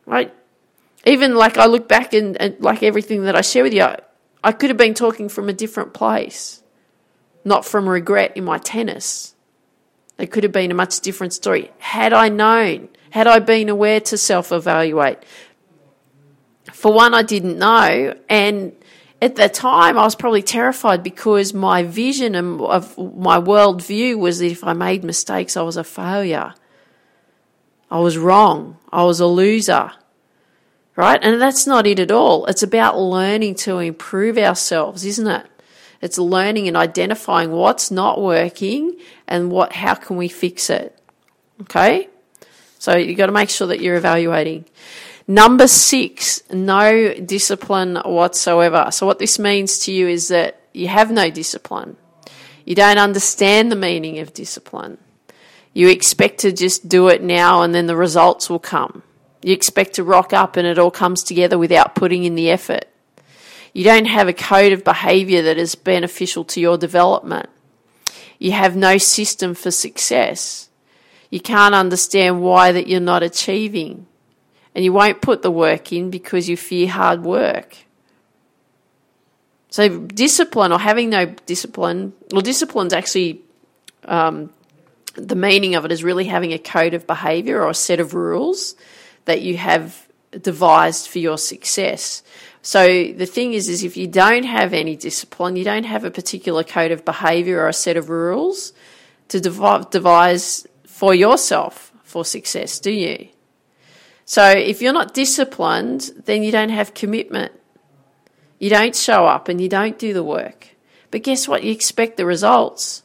Right? 0.06 0.34
Even 1.06 1.36
like 1.36 1.58
I 1.58 1.68
look 1.68 1.88
back 1.88 2.14
and, 2.14 2.40
and 2.40 2.60
like 2.60 2.84
everything 2.84 3.24
that 3.24 3.36
I 3.36 3.42
share 3.42 3.64
with 3.64 3.74
you, 3.74 3.84
I, 3.84 4.00
I 4.44 4.52
could 4.52 4.70
have 4.70 4.78
been 4.78 4.94
talking 4.94 5.30
from 5.30 5.48
a 5.48 5.54
different 5.54 5.94
place, 5.94 6.62
not 7.46 7.66
from 7.66 7.88
regret 7.88 8.36
in 8.36 8.44
my 8.44 8.58
tennis. 8.58 9.35
It 10.18 10.28
could 10.28 10.44
have 10.44 10.52
been 10.52 10.72
a 10.72 10.76
much 10.76 11.00
different 11.02 11.34
story. 11.34 11.72
Had 11.80 12.14
I 12.14 12.30
known, 12.30 12.90
had 13.10 13.28
I 13.28 13.40
been 13.40 13.70
aware 13.70 14.00
to 14.02 14.18
self 14.18 14.52
evaluate. 14.52 15.20
For 16.72 16.92
one, 16.92 17.14
I 17.14 17.22
didn't 17.22 17.58
know, 17.58 18.16
and 18.30 18.74
at 19.22 19.36
the 19.36 19.50
time, 19.50 19.98
I 19.98 20.04
was 20.04 20.16
probably 20.16 20.42
terrified 20.42 21.02
because 21.02 21.54
my 21.54 21.84
vision 21.84 22.36
of 22.36 22.98
my 22.98 23.40
worldview 23.40 24.18
was 24.18 24.40
that 24.40 24.52
if 24.52 24.64
I 24.64 24.74
made 24.74 25.04
mistakes, 25.04 25.56
I 25.56 25.62
was 25.62 25.78
a 25.78 25.84
failure. 25.84 26.54
I 27.90 28.00
was 28.00 28.18
wrong. 28.18 28.78
I 28.92 29.04
was 29.04 29.20
a 29.20 29.26
loser. 29.26 29.92
Right? 30.96 31.20
And 31.22 31.42
that's 31.42 31.66
not 31.66 31.88
it 31.88 32.00
at 32.00 32.12
all. 32.12 32.46
It's 32.46 32.64
about 32.64 33.00
learning 33.00 33.56
to 33.56 33.80
improve 33.80 34.38
ourselves, 34.38 35.06
isn't 35.06 35.28
it? 35.28 35.46
It's 36.02 36.18
learning 36.18 36.68
and 36.68 36.78
identifying 36.78 37.52
what's 37.52 37.92
not 37.92 38.22
working 38.22 38.98
and 39.28 39.52
what 39.52 39.74
how 39.74 39.96
can 39.96 40.18
we 40.18 40.28
fix 40.28 40.70
it. 40.70 40.98
Okay? 41.62 42.10
So 42.80 42.96
you've 42.96 43.18
got 43.18 43.28
to 43.28 43.32
make 43.32 43.50
sure 43.50 43.68
that 43.68 43.82
you're 43.82 43.96
evaluating. 43.96 44.66
Number 45.28 45.68
six, 45.68 46.44
no 46.52 47.14
discipline 47.16 47.96
whatsoever. 47.96 48.90
So, 48.92 49.08
what 49.08 49.18
this 49.18 49.40
means 49.40 49.80
to 49.80 49.92
you 49.92 50.08
is 50.08 50.28
that 50.28 50.62
you 50.72 50.88
have 50.88 51.10
no 51.10 51.32
discipline. 51.32 51.98
You 52.64 52.76
don't 52.76 53.00
understand 53.00 53.72
the 53.72 53.76
meaning 53.76 54.20
of 54.20 54.34
discipline. 54.34 55.00
You 55.74 55.90
expect 55.90 56.40
to 56.40 56.52
just 56.52 56.88
do 56.88 57.08
it 57.08 57.24
now 57.24 57.64
and 57.64 57.74
then 57.74 57.88
the 57.88 57.96
results 57.96 58.50
will 58.50 58.60
come. 58.60 59.04
You 59.42 59.54
expect 59.54 59.96
to 59.96 60.04
rock 60.04 60.32
up 60.32 60.58
and 60.58 60.68
it 60.68 60.80
all 60.80 60.92
comes 60.92 61.24
together 61.24 61.58
without 61.58 61.96
putting 61.96 62.24
in 62.24 62.36
the 62.36 62.50
effort. 62.50 62.86
You 63.76 63.84
don't 63.84 64.06
have 64.06 64.30
a 64.30 64.34
code 64.34 64.72
of 64.72 64.86
behavior 64.86 65.42
that 65.42 65.58
is 65.58 65.76
beneficial 65.76 66.46
to 66.46 66.62
your 66.62 66.78
development. 66.78 67.50
You 68.40 68.54
have 68.54 68.78
no 68.78 68.98
system 68.98 69.54
for 69.54 69.70
success. 69.70 70.70
You 71.30 71.42
can't 71.42 71.76
understand 71.76 72.42
why 72.42 72.72
that 72.72 72.88
you're 72.88 73.02
not 73.02 73.22
achieving 73.22 74.08
and 74.74 74.86
you 74.86 74.94
won't 74.94 75.22
put 75.22 75.42
the 75.42 75.52
work 75.52 75.92
in 75.92 76.10
because 76.10 76.48
you 76.48 76.56
fear 76.56 76.88
hard 76.88 77.24
work. 77.24 77.76
So, 79.68 80.00
discipline 80.00 80.72
or 80.72 80.80
having 80.80 81.10
no 81.10 81.26
discipline, 81.26 82.14
well, 82.32 82.42
discipline's 82.42 82.94
actually 82.94 83.42
um, 84.06 84.52
the 85.16 85.36
meaning 85.36 85.76
of 85.76 85.84
it 85.84 85.92
is 85.92 86.02
really 86.02 86.26
having 86.26 86.54
a 86.54 86.60
code 86.60 86.94
of 86.94 87.06
behavior 87.06 87.62
or 87.62 87.72
a 87.72 87.74
set 87.74 88.00
of 88.00 88.14
rules 88.14 88.78
that 89.26 89.42
you 89.42 89.58
have 89.58 90.08
devised 90.42 91.10
for 91.10 91.20
your 91.20 91.38
success. 91.38 92.24
So 92.66 92.88
the 93.14 93.28
thing 93.28 93.54
is, 93.54 93.70
is 93.70 93.84
if 93.84 93.96
you 93.96 94.08
don't 94.08 94.42
have 94.42 94.74
any 94.74 94.96
discipline, 94.96 95.56
you 95.56 95.64
don't 95.64 95.84
have 95.84 96.04
a 96.04 96.10
particular 96.10 96.64
code 96.64 96.90
of 96.90 97.06
behavior 97.06 97.62
or 97.62 97.68
a 97.68 97.74
set 97.74 97.96
of 97.96 98.10
rules 98.10 98.74
to 99.28 99.40
devise 99.40 100.66
for 100.88 101.14
yourself 101.14 101.94
for 102.02 102.26
success, 102.26 102.80
do 102.80 102.90
you? 102.90 103.28
So 104.26 104.50
if 104.50 104.82
you're 104.82 104.94
not 104.94 105.14
disciplined, 105.14 106.10
then 106.26 106.42
you 106.42 106.52
don't 106.52 106.70
have 106.70 106.96
commitment. 106.96 107.52
You 108.58 108.72
don't 108.72 108.96
show 108.96 109.28
up 109.28 109.48
and 109.48 109.62
you 109.62 109.70
don't 109.70 110.00
do 110.00 110.12
the 110.12 110.24
work. 110.24 110.70
But 111.12 111.22
guess 111.22 111.48
what? 111.48 111.64
You 111.64 111.72
expect 111.72 112.18
the 112.18 112.26
results. 112.26 113.04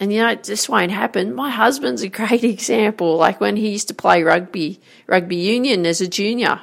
And 0.00 0.12
you 0.12 0.22
know, 0.22 0.34
just 0.34 0.68
won't 0.68 0.90
happen. 0.90 1.36
My 1.36 1.50
husband's 1.50 2.02
a 2.02 2.08
great 2.08 2.42
example. 2.56 3.16
Like 3.16 3.40
when 3.40 3.54
he 3.54 3.68
used 3.68 3.86
to 3.88 3.94
play 3.94 4.24
rugby, 4.24 4.80
rugby 5.06 5.36
union 5.36 5.86
as 5.86 6.00
a 6.00 6.08
junior. 6.08 6.62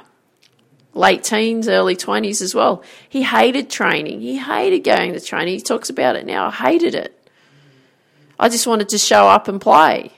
Late 0.94 1.24
teens, 1.24 1.68
early 1.68 1.96
20s 1.96 2.42
as 2.42 2.54
well. 2.54 2.82
He 3.08 3.22
hated 3.22 3.70
training. 3.70 4.20
He 4.20 4.36
hated 4.38 4.80
going 4.80 5.12
to 5.12 5.20
training. 5.20 5.54
He 5.54 5.60
talks 5.60 5.90
about 5.90 6.16
it 6.16 6.26
now. 6.26 6.46
I 6.46 6.50
hated 6.50 6.94
it. 6.94 7.16
I 8.38 8.48
just 8.48 8.66
wanted 8.66 8.88
to 8.90 8.98
show 8.98 9.28
up 9.28 9.48
and 9.48 9.60
play. 9.60 10.12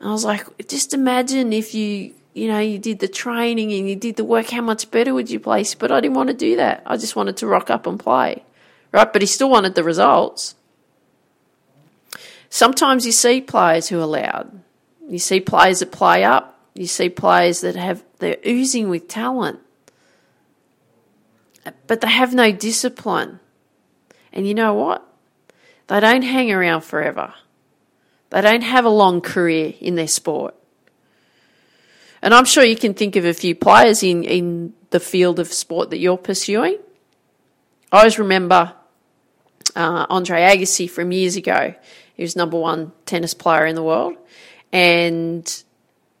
I 0.00 0.10
was 0.10 0.24
like, 0.24 0.68
just 0.68 0.92
imagine 0.92 1.52
if 1.52 1.74
you, 1.74 2.12
you 2.34 2.48
know, 2.48 2.58
you 2.58 2.78
did 2.78 2.98
the 2.98 3.08
training 3.08 3.72
and 3.72 3.88
you 3.88 3.96
did 3.96 4.16
the 4.16 4.24
work, 4.24 4.50
how 4.50 4.60
much 4.60 4.90
better 4.90 5.14
would 5.14 5.30
you 5.30 5.40
place? 5.40 5.74
But 5.74 5.90
I 5.90 6.00
didn't 6.00 6.14
want 6.14 6.28
to 6.28 6.34
do 6.34 6.56
that. 6.56 6.82
I 6.84 6.96
just 6.96 7.16
wanted 7.16 7.38
to 7.38 7.46
rock 7.46 7.70
up 7.70 7.86
and 7.86 7.98
play. 7.98 8.44
Right? 8.92 9.10
But 9.12 9.22
he 9.22 9.26
still 9.26 9.48
wanted 9.48 9.74
the 9.74 9.82
results. 9.82 10.54
Sometimes 12.50 13.06
you 13.06 13.12
see 13.12 13.40
players 13.40 13.88
who 13.88 13.98
are 14.00 14.06
loud. 14.06 14.60
You 15.08 15.18
see 15.18 15.40
players 15.40 15.80
that 15.80 15.90
play 15.90 16.22
up 16.22 16.53
you 16.74 16.86
see 16.86 17.08
players 17.08 17.60
that 17.60 17.76
have 17.76 18.02
they're 18.18 18.36
oozing 18.46 18.88
with 18.88 19.08
talent, 19.08 19.60
but 21.86 22.00
they 22.00 22.08
have 22.08 22.34
no 22.34 22.52
discipline. 22.52 23.40
And 24.32 24.46
you 24.46 24.54
know 24.54 24.74
what? 24.74 25.06
They 25.86 26.00
don't 26.00 26.22
hang 26.22 26.50
around 26.50 26.82
forever. 26.82 27.34
They 28.30 28.40
don't 28.40 28.62
have 28.62 28.84
a 28.84 28.90
long 28.90 29.20
career 29.20 29.74
in 29.80 29.94
their 29.94 30.08
sport. 30.08 30.56
And 32.20 32.34
I'm 32.34 32.46
sure 32.46 32.64
you 32.64 32.76
can 32.76 32.94
think 32.94 33.16
of 33.16 33.24
a 33.24 33.34
few 33.34 33.54
players 33.54 34.02
in, 34.02 34.24
in 34.24 34.72
the 34.90 34.98
field 34.98 35.38
of 35.38 35.52
sport 35.52 35.90
that 35.90 35.98
you're 35.98 36.16
pursuing. 36.16 36.78
I 37.92 37.98
always 37.98 38.18
remember 38.18 38.72
uh, 39.76 40.06
Andre 40.08 40.40
Agassi 40.40 40.90
from 40.90 41.12
years 41.12 41.36
ago. 41.36 41.74
He 42.14 42.22
was 42.22 42.34
number 42.34 42.58
one 42.58 42.92
tennis 43.06 43.34
player 43.34 43.66
in 43.66 43.74
the 43.74 43.82
world. 43.82 44.16
And 44.72 45.64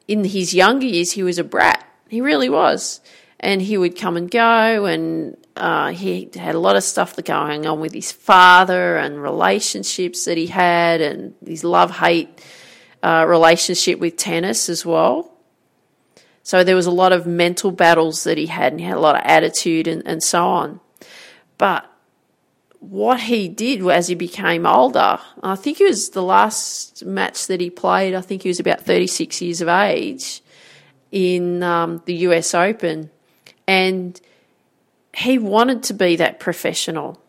in 0.06 0.24
his 0.24 0.54
younger 0.54 0.86
years, 0.86 1.12
he 1.12 1.22
was 1.22 1.38
a 1.38 1.44
brat. 1.44 1.86
He 2.08 2.20
really 2.20 2.48
was. 2.48 3.00
And 3.40 3.60
he 3.60 3.76
would 3.76 3.98
come 3.98 4.16
and 4.16 4.30
go, 4.30 4.86
and 4.86 5.36
uh, 5.56 5.92
he 5.92 6.30
had 6.34 6.54
a 6.54 6.58
lot 6.58 6.76
of 6.76 6.82
stuff 6.82 7.16
going 7.22 7.66
on 7.66 7.80
with 7.80 7.92
his 7.92 8.10
father 8.10 8.96
and 8.96 9.22
relationships 9.22 10.24
that 10.24 10.38
he 10.38 10.46
had, 10.46 11.00
and 11.00 11.34
his 11.44 11.62
love 11.62 11.90
hate 11.90 12.40
uh, 13.02 13.26
relationship 13.28 13.98
with 13.98 14.16
tennis 14.16 14.68
as 14.70 14.86
well. 14.86 15.30
So 16.42 16.64
there 16.64 16.76
was 16.76 16.86
a 16.86 16.90
lot 16.90 17.12
of 17.12 17.26
mental 17.26 17.70
battles 17.70 18.24
that 18.24 18.38
he 18.38 18.46
had, 18.46 18.72
and 18.72 18.80
he 18.80 18.86
had 18.86 18.96
a 18.96 19.00
lot 19.00 19.16
of 19.16 19.22
attitude 19.24 19.86
and, 19.88 20.02
and 20.06 20.22
so 20.22 20.46
on. 20.46 20.80
But 21.58 21.90
what 22.90 23.20
he 23.20 23.48
did 23.48 23.86
as 23.88 24.08
he 24.08 24.14
became 24.14 24.66
older, 24.66 25.18
I 25.42 25.56
think 25.56 25.80
it 25.80 25.88
was 25.88 26.10
the 26.10 26.22
last 26.22 27.04
match 27.04 27.46
that 27.46 27.60
he 27.60 27.70
played, 27.70 28.14
I 28.14 28.20
think 28.20 28.42
he 28.42 28.48
was 28.48 28.60
about 28.60 28.82
36 28.82 29.40
years 29.40 29.60
of 29.60 29.68
age 29.68 30.42
in 31.10 31.62
um, 31.62 32.02
the 32.04 32.14
US 32.28 32.54
Open. 32.54 33.10
And 33.66 34.20
he 35.16 35.38
wanted 35.38 35.82
to 35.84 35.94
be 35.94 36.16
that 36.16 36.40
professional. 36.40 37.20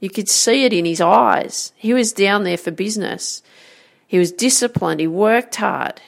You 0.00 0.10
could 0.10 0.28
see 0.28 0.64
it 0.64 0.72
in 0.72 0.84
his 0.84 1.00
eyes. 1.00 1.72
He 1.76 1.94
was 1.94 2.12
down 2.12 2.44
there 2.44 2.58
for 2.58 2.70
business. 2.70 3.42
He 4.06 4.18
was 4.18 4.32
disciplined. 4.32 5.00
He 5.00 5.06
worked 5.06 5.56
hard. 5.56 6.00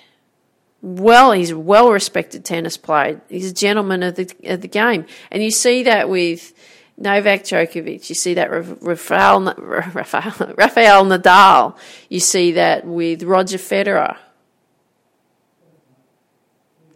Well, 0.83 1.33
he's 1.33 1.53
a 1.53 1.59
well 1.59 1.91
respected 1.91 2.45
tennis 2.45 2.77
player. 2.77 3.23
He's 3.31 3.51
a 3.51 3.55
gentleman 3.55 4.03
of 4.03 4.17
the, 4.17 4.31
of 4.45 4.61
the 4.61 4.69
game. 4.69 5.07
And 5.31 5.43
you 5.43 5.51
see 5.51 5.85
that 5.85 6.11
with 6.11 6.53
Novak 6.97 7.43
Djokovic. 7.43 8.09
You 8.09 8.15
see 8.15 8.35
that 8.35 8.51
Rafael, 8.51 9.41
Rafael, 9.59 10.55
Rafael 10.57 11.05
Nadal. 11.05 11.77
You 12.09 12.21
see 12.21 12.53
that 12.53 12.87
with 12.87 13.23
Roger 13.23 13.59
Federer. 13.59 14.17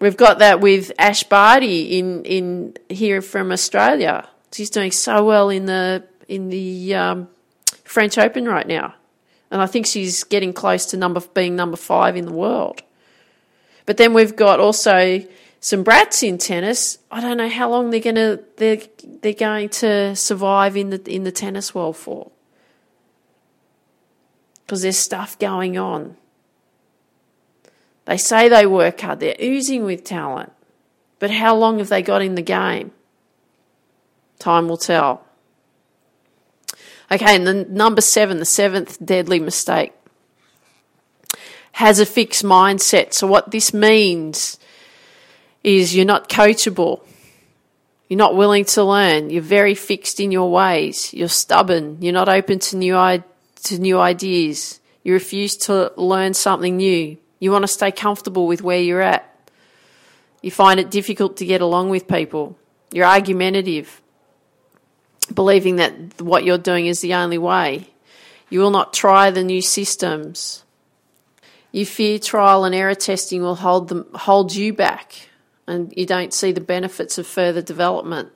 We've 0.01 0.17
got 0.17 0.39
that 0.39 0.61
with 0.61 0.93
Ash 0.99 1.25
Barty 1.25 1.99
in, 1.99 2.25
in 2.25 2.77
here 2.89 3.21
from 3.21 3.51
Australia. 3.51 4.29
She's 4.53 4.71
doing 4.71 4.93
so 4.93 5.25
well 5.25 5.51
in 5.51 5.67
the 5.67 6.05
in 6.29 6.51
the 6.51 6.95
um, 6.95 7.29
French 7.85 8.17
Open 8.17 8.47
right 8.47 8.67
now, 8.67 8.95
and 9.51 9.61
I 9.61 9.67
think 9.67 9.87
she's 9.87 10.25
getting 10.25 10.53
close 10.53 10.87
to 10.87 10.97
number 10.97 11.21
being 11.35 11.57
number 11.57 11.77
five 11.77 12.17
in 12.17 12.27
the 12.27 12.33
world. 12.33 12.83
But 13.87 13.97
then 13.97 14.15
we've 14.15 14.37
got 14.37 14.61
also 14.61 15.23
some 15.61 15.83
brats 15.83 16.23
in 16.23 16.39
tennis. 16.39 16.99
I 17.11 17.21
don't 17.21 17.37
know 17.37 17.49
how 17.49 17.71
long 17.71 17.91
they're 17.91 18.01
gonna 18.01 18.39
they're 18.57 18.83
they're 19.23 19.33
going 19.33 19.69
to 19.71 20.15
survive 20.15 20.77
in 20.77 20.91
the 20.91 21.03
in 21.11 21.25
the 21.25 21.33
tennis 21.33 21.75
world 21.75 21.97
for. 21.97 22.31
Because 24.65 24.83
there's 24.83 24.99
stuff 24.99 25.39
going 25.39 25.79
on. 25.79 26.17
They 28.05 28.19
say 28.19 28.49
they 28.49 28.67
work 28.67 29.01
hard, 29.01 29.21
they're 29.21 29.37
oozing 29.41 29.85
with 29.85 30.05
talent. 30.05 30.53
But 31.19 31.31
how 31.31 31.57
long 31.57 31.79
have 31.79 31.89
they 31.89 32.03
got 32.03 32.23
in 32.23 32.37
the 32.37 32.43
game? 32.43 32.93
Time 34.39 34.69
will 34.69 34.77
tell. 34.77 35.25
Okay, 37.11 37.35
and 37.35 37.47
the 37.47 37.55
number 37.65 38.01
seven, 38.01 38.39
the 38.39 38.45
seventh 38.45 39.05
deadly 39.05 39.41
mistake, 39.41 39.93
has 41.73 41.99
a 41.99 42.07
fixed 42.07 42.45
mindset. 42.45 43.15
So, 43.15 43.27
what 43.27 43.51
this 43.51 43.73
means 43.73 44.59
is 45.65 45.95
you're 45.95 46.05
not 46.05 46.29
coachable. 46.29 47.03
You're 48.09 48.19
not 48.19 48.37
willing 48.37 48.65
to 48.67 48.85
learn. 48.85 49.31
You're 49.31 49.43
very 49.43 49.75
fixed 49.75 50.19
in 50.19 50.33
your 50.33 50.51
ways. 50.51 51.13
You're 51.13 51.29
stubborn. 51.29 51.99
You're 52.01 52.15
not 52.15 52.29
open 52.29 52.59
to 52.61 52.77
new 52.77 52.95
to 53.65 53.79
new 53.79 53.99
ideas. 53.99 54.81
You 55.03 55.13
refuse 55.13 55.57
to 55.59 55.93
learn 55.97 56.35
something 56.35 56.77
new. 56.77 57.19
You 57.39 57.53
want 57.53 57.65
to 57.65 57.69
stay 57.69 57.93
comfortable 57.93 58.47
with 58.47 58.63
where 58.63 58.81
you're 58.81 59.03
at. 59.03 59.25
You 60.43 60.51
find 60.51 60.81
it 60.81 60.91
difficult 60.91 61.37
to 61.39 61.47
get 61.47 61.61
along 61.61 61.91
with 61.91 62.09
people. 62.09 62.57
You're 62.91 63.07
argumentative, 63.07 64.01
believing 65.35 65.77
that 65.77 66.23
what 66.23 66.45
you're 66.45 66.59
doing 66.59 66.87
is 66.87 67.01
the 67.01 67.15
only 67.15 67.39
way. 67.39 67.91
You 68.49 68.61
will 68.61 68.71
not 68.71 68.95
try 68.95 69.31
the 69.31 69.45
new 69.45 69.61
systems. 69.61 70.65
You 71.71 71.85
fear 71.85 72.19
trial 72.19 72.65
and 72.65 72.75
error 72.75 72.95
testing 72.95 73.43
will 73.43 73.57
hold 73.57 73.89
them 73.89 74.07
hold 74.15 74.55
you 74.55 74.73
back 74.73 75.28
and 75.69 75.93
you 75.97 76.07
don't 76.07 76.33
see 76.33 76.51
the 76.51 76.63
benefits 76.63 77.19
of 77.19 77.27
further 77.27 77.61
development. 77.61 78.31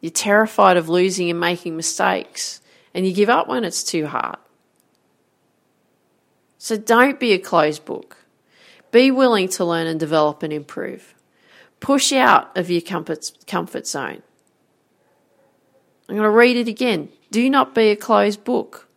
You're 0.00 0.10
terrified 0.10 0.76
of 0.76 0.88
losing 0.88 1.28
and 1.28 1.40
making 1.40 1.76
mistakes, 1.76 2.60
and 2.94 3.04
you 3.06 3.12
give 3.12 3.28
up 3.28 3.48
when 3.48 3.64
it's 3.64 3.82
too 3.82 4.06
hard. 4.06 4.36
So 6.58 6.76
don't 6.76 7.18
be 7.18 7.32
a 7.32 7.38
closed 7.38 7.84
book. 7.84 8.16
Be 8.92 9.10
willing 9.10 9.48
to 9.50 9.64
learn 9.64 9.88
and 9.88 9.98
develop 9.98 10.42
and 10.42 10.52
improve. 10.52 11.14
Push 11.80 12.12
out 12.12 12.56
of 12.56 12.70
your 12.70 12.80
comfort, 12.80 13.86
zone. 13.86 14.22
I'm 16.08 16.14
going 16.14 16.22
to 16.22 16.30
read 16.30 16.56
it 16.56 16.68
again. 16.68 17.08
Do 17.32 17.50
not 17.50 17.74
be 17.74 17.90
a 17.90 17.96
closed 17.96 18.44
book. 18.44 18.88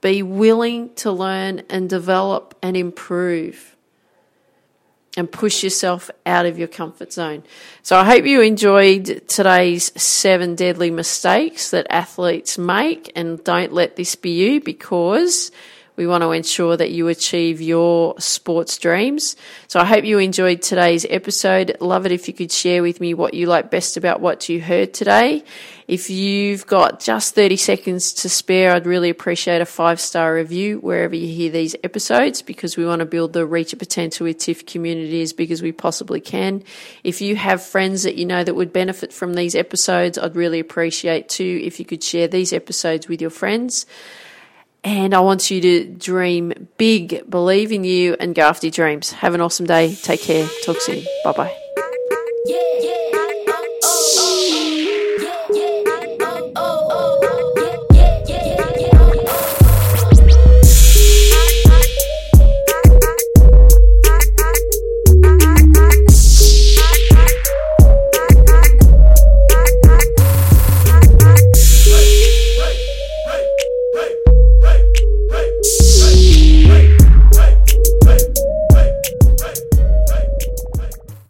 Be 0.00 0.22
willing 0.22 0.94
to 0.96 1.12
learn 1.12 1.62
and 1.68 1.88
develop 1.88 2.56
and 2.62 2.76
improve 2.76 3.71
and 5.16 5.30
push 5.30 5.62
yourself 5.62 6.10
out 6.24 6.46
of 6.46 6.58
your 6.58 6.68
comfort 6.68 7.12
zone. 7.12 7.42
So 7.82 7.96
I 7.96 8.04
hope 8.04 8.24
you 8.24 8.40
enjoyed 8.40 9.28
today's 9.28 9.92
seven 10.00 10.54
deadly 10.54 10.90
mistakes 10.90 11.70
that 11.70 11.86
athletes 11.90 12.56
make 12.56 13.12
and 13.14 13.42
don't 13.44 13.72
let 13.72 13.96
this 13.96 14.14
be 14.14 14.30
you 14.30 14.60
because 14.60 15.50
we 15.96 16.06
want 16.06 16.22
to 16.22 16.30
ensure 16.30 16.76
that 16.76 16.90
you 16.90 17.08
achieve 17.08 17.60
your 17.60 18.18
sports 18.18 18.78
dreams. 18.78 19.36
So 19.68 19.78
I 19.78 19.84
hope 19.84 20.04
you 20.04 20.18
enjoyed 20.18 20.62
today's 20.62 21.04
episode. 21.10 21.76
Love 21.80 22.06
it 22.06 22.12
if 22.12 22.28
you 22.28 22.34
could 22.34 22.50
share 22.50 22.82
with 22.82 22.98
me 22.98 23.12
what 23.12 23.34
you 23.34 23.46
like 23.46 23.70
best 23.70 23.98
about 23.98 24.22
what 24.22 24.48
you 24.48 24.62
heard 24.62 24.94
today. 24.94 25.44
If 25.92 26.08
you've 26.08 26.66
got 26.66 27.00
just 27.00 27.34
30 27.34 27.58
seconds 27.58 28.14
to 28.14 28.30
spare, 28.30 28.72
I'd 28.72 28.86
really 28.86 29.10
appreciate 29.10 29.60
a 29.60 29.66
five 29.66 30.00
star 30.00 30.34
review 30.34 30.78
wherever 30.78 31.14
you 31.14 31.28
hear 31.28 31.50
these 31.50 31.76
episodes 31.84 32.40
because 32.40 32.78
we 32.78 32.86
want 32.86 33.00
to 33.00 33.04
build 33.04 33.34
the 33.34 33.44
reach 33.44 33.74
of 33.74 33.78
potential 33.78 34.24
with 34.24 34.38
TIFF 34.38 34.64
community 34.64 35.20
as 35.20 35.34
big 35.34 35.50
as 35.50 35.60
we 35.60 35.70
possibly 35.70 36.18
can. 36.18 36.64
If 37.04 37.20
you 37.20 37.36
have 37.36 37.62
friends 37.62 38.04
that 38.04 38.14
you 38.14 38.24
know 38.24 38.42
that 38.42 38.54
would 38.54 38.72
benefit 38.72 39.12
from 39.12 39.34
these 39.34 39.54
episodes, 39.54 40.16
I'd 40.16 40.34
really 40.34 40.60
appreciate 40.60 41.28
too 41.28 41.60
if 41.62 41.78
you 41.78 41.84
could 41.84 42.02
share 42.02 42.26
these 42.26 42.54
episodes 42.54 43.06
with 43.06 43.20
your 43.20 43.28
friends. 43.28 43.84
And 44.82 45.12
I 45.12 45.20
want 45.20 45.50
you 45.50 45.60
to 45.60 45.84
dream 45.84 46.68
big, 46.78 47.28
believe 47.28 47.70
in 47.70 47.84
you, 47.84 48.16
and 48.18 48.34
go 48.34 48.44
after 48.44 48.68
your 48.68 48.72
dreams. 48.72 49.12
Have 49.12 49.34
an 49.34 49.42
awesome 49.42 49.66
day. 49.66 49.94
Take 49.94 50.22
care. 50.22 50.48
Talk 50.64 50.80
soon. 50.80 51.04
Bye 51.22 51.32
bye. 51.32 51.58
Yeah. 52.46 52.71